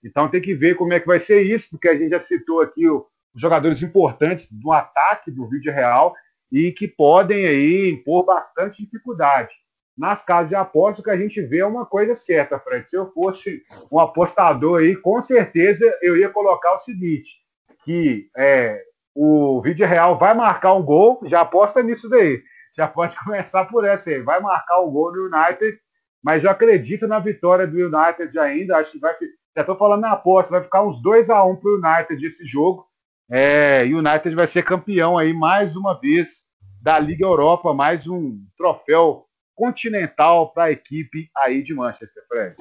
Então 0.03 0.29
tem 0.29 0.41
que 0.41 0.53
ver 0.53 0.75
como 0.75 0.93
é 0.93 0.99
que 0.99 1.07
vai 1.07 1.19
ser 1.19 1.41
isso, 1.41 1.69
porque 1.69 1.87
a 1.87 1.95
gente 1.95 2.09
já 2.09 2.19
citou 2.19 2.61
aqui 2.61 2.87
o, 2.87 3.05
os 3.33 3.41
jogadores 3.41 3.81
importantes 3.81 4.51
do 4.51 4.71
ataque 4.71 5.31
do 5.31 5.47
vídeo 5.47 5.71
real 5.71 6.13
e 6.51 6.71
que 6.71 6.87
podem 6.87 7.45
aí 7.45 7.89
impor 7.91 8.25
bastante 8.25 8.83
dificuldade 8.83 9.53
nas 9.97 10.23
casas 10.23 10.49
de 10.49 10.55
aposta, 10.55 11.01
o 11.01 11.03
que 11.03 11.11
a 11.11 11.17
gente 11.17 11.41
vê 11.41 11.59
é 11.59 11.65
uma 11.65 11.85
coisa 11.85 12.15
certa, 12.15 12.59
Fred. 12.59 12.89
Se 12.89 12.97
eu 12.97 13.11
fosse 13.11 13.61
um 13.91 13.99
apostador 13.99 14.79
aí, 14.79 14.95
com 14.95 15.21
certeza 15.21 15.85
eu 16.01 16.17
ia 16.17 16.29
colocar 16.29 16.73
o 16.73 16.79
seguinte: 16.79 17.37
que 17.83 18.29
é, 18.35 18.81
o 19.13 19.61
vídeo 19.61 19.85
real 19.85 20.17
vai 20.17 20.33
marcar 20.33 20.73
um 20.73 20.83
gol, 20.83 21.21
já 21.25 21.41
aposta 21.41 21.83
nisso 21.83 22.09
daí. 22.09 22.41
Já 22.75 22.87
pode 22.87 23.15
começar 23.23 23.65
por 23.65 23.85
essa 23.85 24.09
aí. 24.09 24.21
Vai 24.21 24.39
marcar 24.39 24.81
um 24.81 24.91
gol 24.91 25.11
no 25.11 25.25
United, 25.25 25.77
mas 26.23 26.43
eu 26.43 26.51
acredito 26.51 27.07
na 27.07 27.19
vitória 27.19 27.67
do 27.67 27.77
United 27.77 28.37
ainda. 28.39 28.77
Acho 28.77 28.91
que 28.91 28.99
vai. 28.99 29.13
Já 29.55 29.61
estou 29.61 29.75
falando 29.75 30.01
na 30.01 30.13
aposta, 30.13 30.51
vai 30.51 30.63
ficar 30.63 30.83
uns 30.83 31.01
2 31.01 31.29
a 31.29 31.43
1 31.43 31.55
para 31.57 31.69
o 31.69 31.75
United 31.75 32.25
esse 32.25 32.45
jogo. 32.45 32.87
É, 33.29 33.83
United 33.83 34.33
vai 34.35 34.47
ser 34.47 34.63
campeão 34.63 35.17
aí 35.17 35.33
mais 35.33 35.75
uma 35.75 35.99
vez 35.99 36.45
da 36.81 36.97
Liga 36.97 37.25
Europa, 37.25 37.73
mais 37.73 38.07
um 38.07 38.39
troféu 38.57 39.25
continental 39.55 40.51
para 40.51 40.65
a 40.65 40.71
equipe 40.71 41.29
aí 41.37 41.61
de 41.61 41.73
Manchester, 41.73 42.23
Fred. 42.27 42.55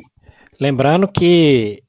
Lembrando 0.61 1.09
que 1.09 1.83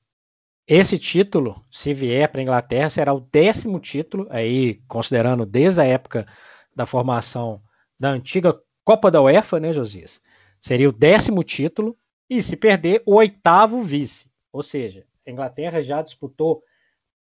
esse 0.68 0.98
título, 0.98 1.62
se 1.70 1.94
vier 1.94 2.30
para 2.30 2.40
a 2.40 2.44
Inglaterra, 2.44 2.90
será 2.90 3.14
o 3.14 3.20
décimo 3.20 3.80
título, 3.80 4.26
aí 4.30 4.76
considerando 4.88 5.46
desde 5.46 5.82
a 5.82 5.86
época 5.86 6.26
da 6.74 6.86
formação 6.86 7.62
da 8.02 8.10
antiga 8.10 8.60
Copa 8.84 9.12
da 9.12 9.22
UEFA, 9.22 9.60
né, 9.60 9.72
Josias? 9.72 10.20
Seria 10.60 10.90
o 10.90 10.92
décimo 10.92 11.44
título, 11.44 11.96
e 12.28 12.42
se 12.42 12.56
perder, 12.58 13.04
o 13.06 13.16
oitavo 13.16 13.82
vice. 13.84 14.28
Ou 14.52 14.64
seja, 14.64 15.06
a 15.26 15.30
Inglaterra 15.30 15.84
já 15.84 16.02
disputou 16.02 16.64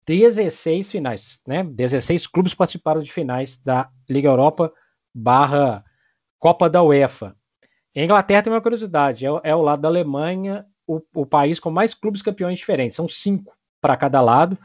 16 0.07 0.91
finais, 0.91 1.41
né? 1.45 1.63
16 1.63 2.25
clubes 2.25 2.55
participaram 2.55 3.01
de 3.01 3.11
finais 3.11 3.57
da 3.57 3.91
Liga 4.09 4.29
Europa 4.29 4.73
barra 5.13 5.85
Copa 6.39 6.67
da 6.67 6.81
UEFA. 6.81 7.35
A 7.95 8.01
Inglaterra 8.01 8.41
tem 8.41 8.51
uma 8.51 8.61
curiosidade, 8.61 9.25
é, 9.25 9.29
é 9.43 9.55
o 9.55 9.61
lado 9.61 9.81
da 9.81 9.87
Alemanha 9.87 10.65
o, 10.87 11.01
o, 11.13 11.25
país 11.25 11.59
com 11.59 11.69
mais 11.69 11.93
clubes 11.93 12.21
campeões 12.21 12.57
diferentes, 12.57 12.95
são 12.95 13.07
cinco 13.07 13.55
para 13.79 13.95
cada 13.95 14.21
lado. 14.21 14.57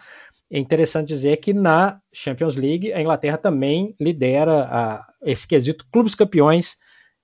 É 0.51 0.59
interessante 0.59 1.09
dizer 1.09 1.37
que 1.39 1.53
na 1.53 2.01
Champions 2.13 2.57
League 2.57 2.93
a 2.93 3.01
Inglaterra 3.01 3.37
também 3.37 3.95
lidera 4.01 4.65
a, 4.65 5.13
esse 5.23 5.47
quesito 5.47 5.87
clubes 5.93 6.15
campeões 6.15 6.79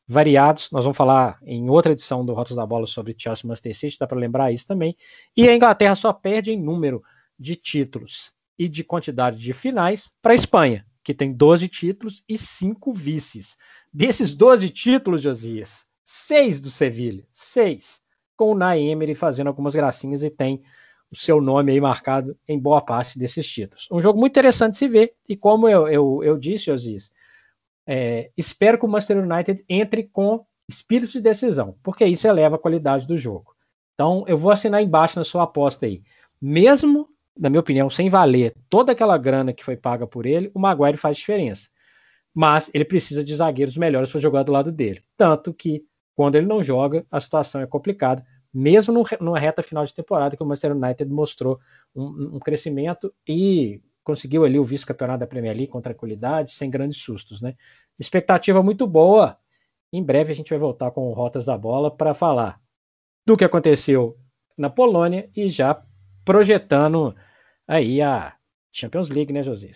variados. 0.07 0.71
Nós 0.71 0.85
vamos 0.85 0.97
falar 0.97 1.39
em 1.43 1.71
outra 1.71 1.93
edição 1.93 2.25
do 2.25 2.35
Rotos 2.35 2.57
da 2.57 2.67
Bola 2.67 2.87
sobre 2.87 3.15
Chelsea 3.17 3.49
Master 3.49 3.75
City, 3.75 3.97
dá 3.99 4.07
para 4.07 4.19
lembrar 4.19 4.53
isso 4.53 4.67
também. 4.67 4.95
E 5.37 5.49
a 5.49 5.57
Inglaterra 5.57 5.95
só 5.95 6.13
perde 6.13 6.53
em 6.53 6.61
número 6.61 7.03
de 7.39 7.57
títulos 7.57 8.33
e 8.59 8.69
de 8.69 8.85
quantidade 8.85 9.39
de 9.39 9.53
finais 9.53 10.13
para 10.21 10.33
a 10.33 10.37
Espanha, 10.37 10.87
que 11.03 11.15
tem 11.15 11.33
12 11.33 11.67
títulos 11.69 12.23
e 12.29 12.37
5 12.37 12.93
vices. 12.93 13.57
Desses 13.93 14.35
12 14.35 14.69
títulos, 14.71 15.23
Josias, 15.23 15.87
seis 16.05 16.61
do 16.61 16.71
Sevilha, 16.71 17.27
seis, 17.33 18.01
com 18.37 18.53
o 18.53 18.55
Naemery 18.55 19.15
fazendo 19.15 19.49
algumas 19.49 19.75
gracinhas 19.75 20.23
e 20.23 20.31
tem 20.31 20.63
o 21.14 21.16
seu 21.16 21.40
nome 21.40 21.70
aí 21.70 21.81
marcado 21.81 22.37
em 22.48 22.59
boa 22.59 22.81
parte 22.81 23.18
desses 23.18 23.46
títulos. 23.46 23.87
Um 23.90 24.03
jogo 24.03 24.18
muito 24.18 24.33
interessante 24.33 24.72
de 24.72 24.79
se 24.79 24.88
ver, 24.88 25.14
e 25.29 25.37
como 25.37 25.68
eu, 25.68 25.87
eu, 25.87 26.22
eu 26.24 26.37
disse, 26.37 26.72
Osiris, 26.72 27.12
é, 27.87 28.31
espero 28.37 28.77
que 28.79 28.85
o 28.85 28.88
Manchester 28.88 29.18
United 29.18 29.64
entre 29.68 30.03
com 30.05 30.44
espírito 30.68 31.12
de 31.12 31.20
decisão, 31.20 31.77
porque 31.83 32.05
isso 32.05 32.27
eleva 32.27 32.57
a 32.57 32.59
qualidade 32.59 33.07
do 33.07 33.16
jogo. 33.16 33.55
Então, 33.94 34.24
eu 34.27 34.37
vou 34.37 34.50
assinar 34.50 34.83
embaixo 34.83 35.18
na 35.18 35.24
sua 35.24 35.44
aposta 35.44 35.87
aí. 35.87 36.03
Mesmo, 36.42 37.09
na 37.38 37.48
minha 37.48 37.61
opinião, 37.61 37.88
sem 37.88 38.11
valer 38.11 38.53
toda 38.68 38.90
aquela 38.90 39.16
grana 39.16 39.53
que 39.53 39.64
foi 39.64 39.77
paga 39.77 40.07
por 40.07 40.27
ele, 40.27 40.50
o 40.53 40.59
Maguire 40.59 40.96
faz 40.96 41.16
diferença. 41.16 41.68
Mas 42.35 42.68
ele 42.74 42.85
precisa 42.85 43.22
de 43.22 43.37
zagueiros 43.37 43.77
melhores 43.77 44.11
para 44.11 44.20
jogar 44.20 44.42
do 44.42 44.50
lado 44.50 44.72
dele. 44.72 45.00
Tanto 45.16 45.55
que 45.55 45.85
quando 46.16 46.35
ele 46.35 46.46
não 46.46 46.61
joga, 46.61 47.07
a 47.09 47.20
situação 47.20 47.61
é 47.61 47.66
complicada, 47.66 48.27
mesmo 48.55 48.95
no, 48.95 49.03
numa 49.21 49.38
reta 49.38 49.62
final 49.62 49.85
de 49.85 49.93
temporada 49.93 50.37
que 50.37 50.43
o 50.43 50.47
Manchester 50.47 50.77
United 50.77 51.11
mostrou 51.11 51.59
um, 51.95 52.37
um 52.37 52.38
crescimento 52.38 53.12
e 53.27 53.83
conseguiu 54.05 54.45
ali 54.45 54.59
o 54.59 54.64
vice-campeonato 54.64 55.21
da 55.21 55.27
Premier 55.27 55.57
League 55.57 55.73
com 55.73 55.81
tranquilidade, 55.81 56.53
sem 56.53 56.71
grandes 56.71 56.99
sustos, 56.99 57.40
né? 57.40 57.57
Expectativa 57.99 58.62
muito 58.62 58.87
boa. 58.87 59.37
Em 59.93 60.03
breve 60.03 60.31
a 60.31 60.35
gente 60.35 60.51
vai 60.51 60.59
voltar 60.59 60.90
com 60.90 61.12
Rotas 61.12 61.45
da 61.45 61.57
Bola 61.59 61.90
para 61.90 62.14
falar 62.14 62.61
do 63.27 63.37
que 63.37 63.45
aconteceu 63.45 64.17
na 64.57 64.71
Polônia 64.71 65.29
e 65.35 65.49
já 65.49 65.83
projetando 66.25 67.14
aí 67.67 68.01
a 68.01 68.35
Champions 68.71 69.09
League, 69.09 69.33
né, 69.33 69.43
José? 69.43 69.71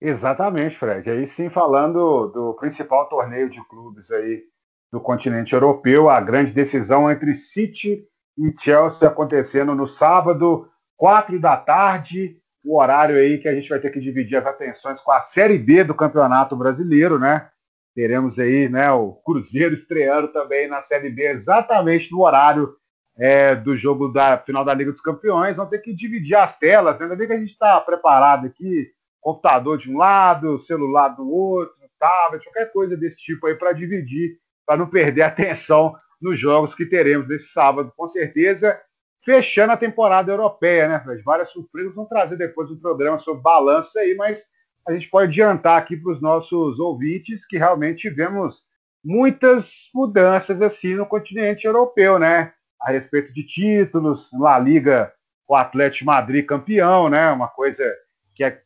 Exatamente, 0.00 0.76
Fred. 0.76 1.10
Aí 1.10 1.26
sim, 1.26 1.48
falando 1.48 2.28
do 2.28 2.54
principal 2.54 3.08
torneio 3.08 3.48
de 3.48 3.62
clubes 3.68 4.10
aí 4.10 4.44
do 4.92 5.00
continente 5.00 5.52
europeu, 5.52 6.08
a 6.08 6.20
grande 6.20 6.52
decisão 6.52 7.10
entre 7.10 7.34
City 7.34 8.04
e 8.38 8.54
Chelsea 8.58 9.08
acontecendo 9.08 9.74
no 9.74 9.86
sábado, 9.86 10.68
quatro 10.96 11.40
da 11.40 11.56
tarde, 11.56 12.38
o 12.64 12.78
horário 12.78 13.16
aí 13.16 13.38
que 13.38 13.48
a 13.48 13.54
gente 13.54 13.68
vai 13.68 13.78
ter 13.78 13.90
que 13.90 14.00
dividir 14.00 14.36
as 14.36 14.46
atenções 14.46 15.00
com 15.00 15.12
a 15.12 15.20
Série 15.20 15.58
B 15.58 15.84
do 15.84 15.94
Campeonato 15.94 16.56
Brasileiro, 16.56 17.18
né? 17.18 17.48
Teremos 17.94 18.38
aí 18.38 18.68
né, 18.68 18.90
o 18.92 19.12
Cruzeiro 19.24 19.74
estreando 19.74 20.28
também 20.28 20.68
na 20.68 20.80
Série 20.80 21.10
B, 21.10 21.28
exatamente 21.28 22.12
no 22.12 22.22
horário 22.22 22.76
é, 23.18 23.54
do 23.54 23.76
jogo 23.76 24.08
da 24.08 24.36
final 24.38 24.64
da 24.64 24.74
Liga 24.74 24.92
dos 24.92 25.00
Campeões. 25.00 25.56
Vamos 25.56 25.70
ter 25.70 25.78
que 25.78 25.94
dividir 25.94 26.36
as 26.36 26.58
telas, 26.58 26.98
né? 26.98 27.04
ainda 27.04 27.16
bem 27.16 27.26
que 27.26 27.32
a 27.32 27.38
gente 27.38 27.52
está 27.52 27.80
preparado 27.80 28.46
aqui 28.46 28.90
computador 29.20 29.78
de 29.78 29.90
um 29.90 29.96
lado, 29.96 30.58
celular 30.58 31.08
do 31.08 31.28
outro, 31.28 31.74
tablet, 31.98 32.44
qualquer 32.44 32.72
coisa 32.72 32.96
desse 32.96 33.18
tipo 33.18 33.46
aí 33.46 33.54
para 33.54 33.72
dividir, 33.72 34.38
para 34.66 34.76
não 34.76 34.88
perder 34.88 35.22
a 35.22 35.28
atenção 35.28 35.94
nos 36.20 36.38
jogos 36.38 36.74
que 36.74 36.84
teremos 36.84 37.28
nesse 37.28 37.48
sábado, 37.48 37.92
com 37.96 38.08
certeza. 38.08 38.78
Fechando 39.24 39.72
a 39.72 39.76
temporada 39.76 40.30
europeia, 40.30 40.88
né, 40.88 41.00
Fred? 41.00 41.22
Várias 41.22 41.50
surpresas 41.50 41.94
vão 41.94 42.06
trazer 42.06 42.36
depois 42.36 42.70
um 42.70 42.78
programa 42.78 43.18
sobre 43.18 43.42
balanço 43.42 43.98
aí, 43.98 44.14
mas 44.14 44.44
a 44.86 44.92
gente 44.92 45.08
pode 45.08 45.28
adiantar 45.28 45.78
aqui 45.78 45.96
para 45.96 46.12
os 46.12 46.20
nossos 46.20 46.78
ouvintes 46.78 47.46
que 47.46 47.58
realmente 47.58 48.08
tivemos 48.08 48.66
muitas 49.04 49.88
mudanças 49.94 50.62
assim 50.62 50.94
no 50.94 51.06
continente 51.06 51.66
europeu, 51.66 52.18
né? 52.18 52.52
A 52.80 52.90
respeito 52.90 53.32
de 53.32 53.42
títulos, 53.42 54.30
La 54.38 54.58
Liga, 54.58 55.12
o 55.48 55.54
Atlético 55.54 56.06
Madrid 56.06 56.46
campeão, 56.46 57.08
né? 57.08 57.30
Uma 57.30 57.48
coisa 57.48 57.84
que 58.34 58.44
é 58.44 58.62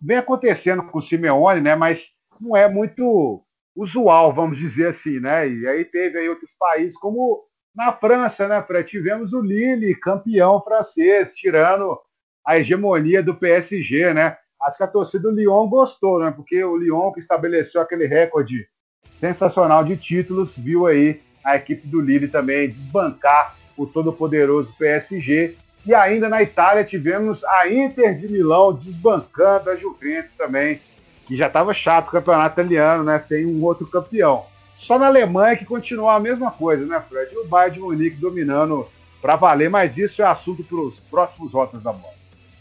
vem 0.00 0.18
acontecendo 0.18 0.84
com 0.84 0.98
o 0.98 1.02
Simeone, 1.02 1.60
né? 1.60 1.74
Mas 1.74 2.12
não 2.40 2.56
é 2.56 2.68
muito 2.68 3.44
usual, 3.80 4.32
vamos 4.32 4.58
dizer 4.58 4.88
assim, 4.88 5.20
né? 5.20 5.48
E 5.48 5.66
aí 5.66 5.84
teve 5.84 6.18
aí 6.18 6.28
outros 6.28 6.54
países, 6.58 6.98
como 6.98 7.44
na 7.74 7.92
França, 7.92 8.48
né? 8.48 8.64
Tivemos 8.82 9.32
o 9.32 9.40
Lille, 9.40 9.94
campeão 9.94 10.60
francês, 10.62 11.34
tirando 11.34 11.98
a 12.44 12.58
hegemonia 12.58 13.22
do 13.22 13.34
PSG, 13.34 14.12
né? 14.12 14.36
Acho 14.62 14.76
que 14.76 14.82
a 14.82 14.88
torcida 14.88 15.30
do 15.30 15.34
Lyon 15.34 15.68
gostou, 15.68 16.18
né? 16.18 16.32
Porque 16.32 16.62
o 16.64 16.76
Lyon, 16.76 17.12
que 17.12 17.20
estabeleceu 17.20 17.80
aquele 17.80 18.06
recorde 18.06 18.66
sensacional 19.12 19.84
de 19.84 19.96
títulos, 19.96 20.56
viu 20.56 20.86
aí 20.86 21.20
a 21.44 21.56
equipe 21.56 21.86
do 21.86 22.00
Lille 22.00 22.28
também 22.28 22.68
desbancar 22.68 23.56
o 23.76 23.86
todo-poderoso 23.86 24.74
PSG 24.76 25.56
e 25.86 25.94
ainda 25.94 26.28
na 26.28 26.42
Itália 26.42 26.84
tivemos 26.84 27.44
a 27.44 27.66
Inter 27.66 28.14
de 28.14 28.28
Milão 28.28 28.74
desbancando 28.74 29.70
a 29.70 29.76
Juventus 29.76 30.32
também, 30.32 30.80
que 31.28 31.36
já 31.36 31.46
estava 31.46 31.74
chato 31.74 32.08
o 32.08 32.12
campeonato 32.12 32.54
italiano, 32.54 33.04
né? 33.04 33.18
Sem 33.18 33.46
um 33.46 33.62
outro 33.62 33.86
campeão. 33.86 34.46
Só 34.74 34.98
na 34.98 35.06
Alemanha 35.06 35.56
que 35.56 35.64
continuou 35.64 36.08
a 36.08 36.18
mesma 36.18 36.50
coisa, 36.50 36.86
né, 36.86 37.00
Fred? 37.06 37.34
E 37.34 37.38
o 37.38 37.46
Bayern 37.46 37.74
de 37.74 37.80
Munique 37.80 38.16
dominando 38.16 38.88
para 39.20 39.36
valer, 39.36 39.68
mas 39.68 39.98
isso 39.98 40.22
é 40.22 40.24
assunto 40.24 40.64
para 40.64 40.78
os 40.78 40.98
próximos 41.10 41.52
rotas 41.52 41.82
da 41.82 41.92
bola. 41.92 42.14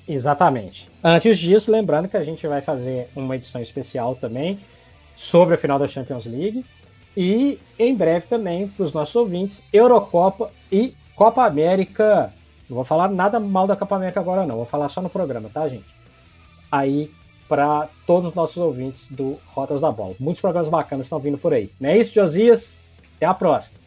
Exatamente. 0.08 0.90
Antes 1.04 1.38
disso, 1.38 1.72
lembrando 1.72 2.08
que 2.08 2.18
a 2.18 2.24
gente 2.24 2.46
vai 2.46 2.62
fazer 2.62 3.08
uma 3.16 3.36
edição 3.36 3.62
especial 3.62 4.16
também 4.16 4.60
sobre 5.16 5.56
a 5.56 5.58
final 5.58 5.80
da 5.80 5.88
Champions 5.88 6.26
League. 6.26 6.66
E 7.16 7.60
em 7.80 7.96
breve 7.96 8.28
também, 8.28 8.68
para 8.68 8.86
os 8.86 8.94
nossos 8.94 9.16
ouvintes, 9.16 9.64
Eurocopa 9.72 10.52
e 10.72 10.94
Copa 11.16 11.46
América. 11.46 12.34
Não 12.70 12.76
vou 12.76 12.86
falar 12.86 13.10
nada 13.10 13.40
mal 13.40 13.66
da 13.66 13.76
Copa 13.76 13.96
América 13.96 14.20
agora, 14.20 14.46
não. 14.46 14.58
Vou 14.58 14.66
falar 14.66 14.90
só 14.90 15.02
no 15.02 15.10
programa, 15.10 15.50
tá, 15.54 15.68
gente? 15.68 15.86
Aí, 16.72 17.12
para 17.48 17.88
todos 18.06 18.30
os 18.30 18.36
nossos 18.36 18.58
ouvintes 18.58 19.08
do 19.10 19.38
Rotas 19.48 19.82
da 19.82 19.92
Bola. 19.92 20.16
Muitos 20.20 20.42
programas 20.42 20.70
bacanas 20.70 21.06
estão 21.06 21.20
vindo 21.20 21.38
por 21.38 21.54
aí. 21.54 21.72
Não 21.80 21.90
é 21.90 21.98
isso, 21.98 22.14
Josias? 22.14 22.78
Até 23.16 23.26
a 23.26 23.34
próxima. 23.34 23.78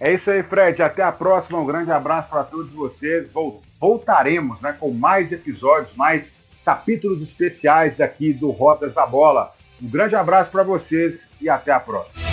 É 0.00 0.12
isso 0.12 0.30
aí, 0.30 0.42
Fred. 0.42 0.82
Até 0.82 1.02
a 1.02 1.12
próxima. 1.12 1.60
Um 1.60 1.66
grande 1.66 1.90
abraço 1.92 2.28
para 2.28 2.42
todos 2.42 2.72
vocês. 2.72 3.30
Voltaremos 3.78 4.60
né, 4.60 4.76
com 4.78 4.90
mais 4.90 5.30
episódios, 5.30 5.94
mais 5.94 6.32
capítulos 6.64 7.22
especiais 7.22 8.00
aqui 8.00 8.32
do 8.32 8.50
Rotas 8.50 8.92
da 8.92 9.06
Bola. 9.06 9.54
Um 9.80 9.88
grande 9.88 10.16
abraço 10.16 10.50
para 10.50 10.62
vocês 10.62 11.30
e 11.40 11.48
até 11.48 11.72
a 11.72 11.80
próxima. 11.80 12.31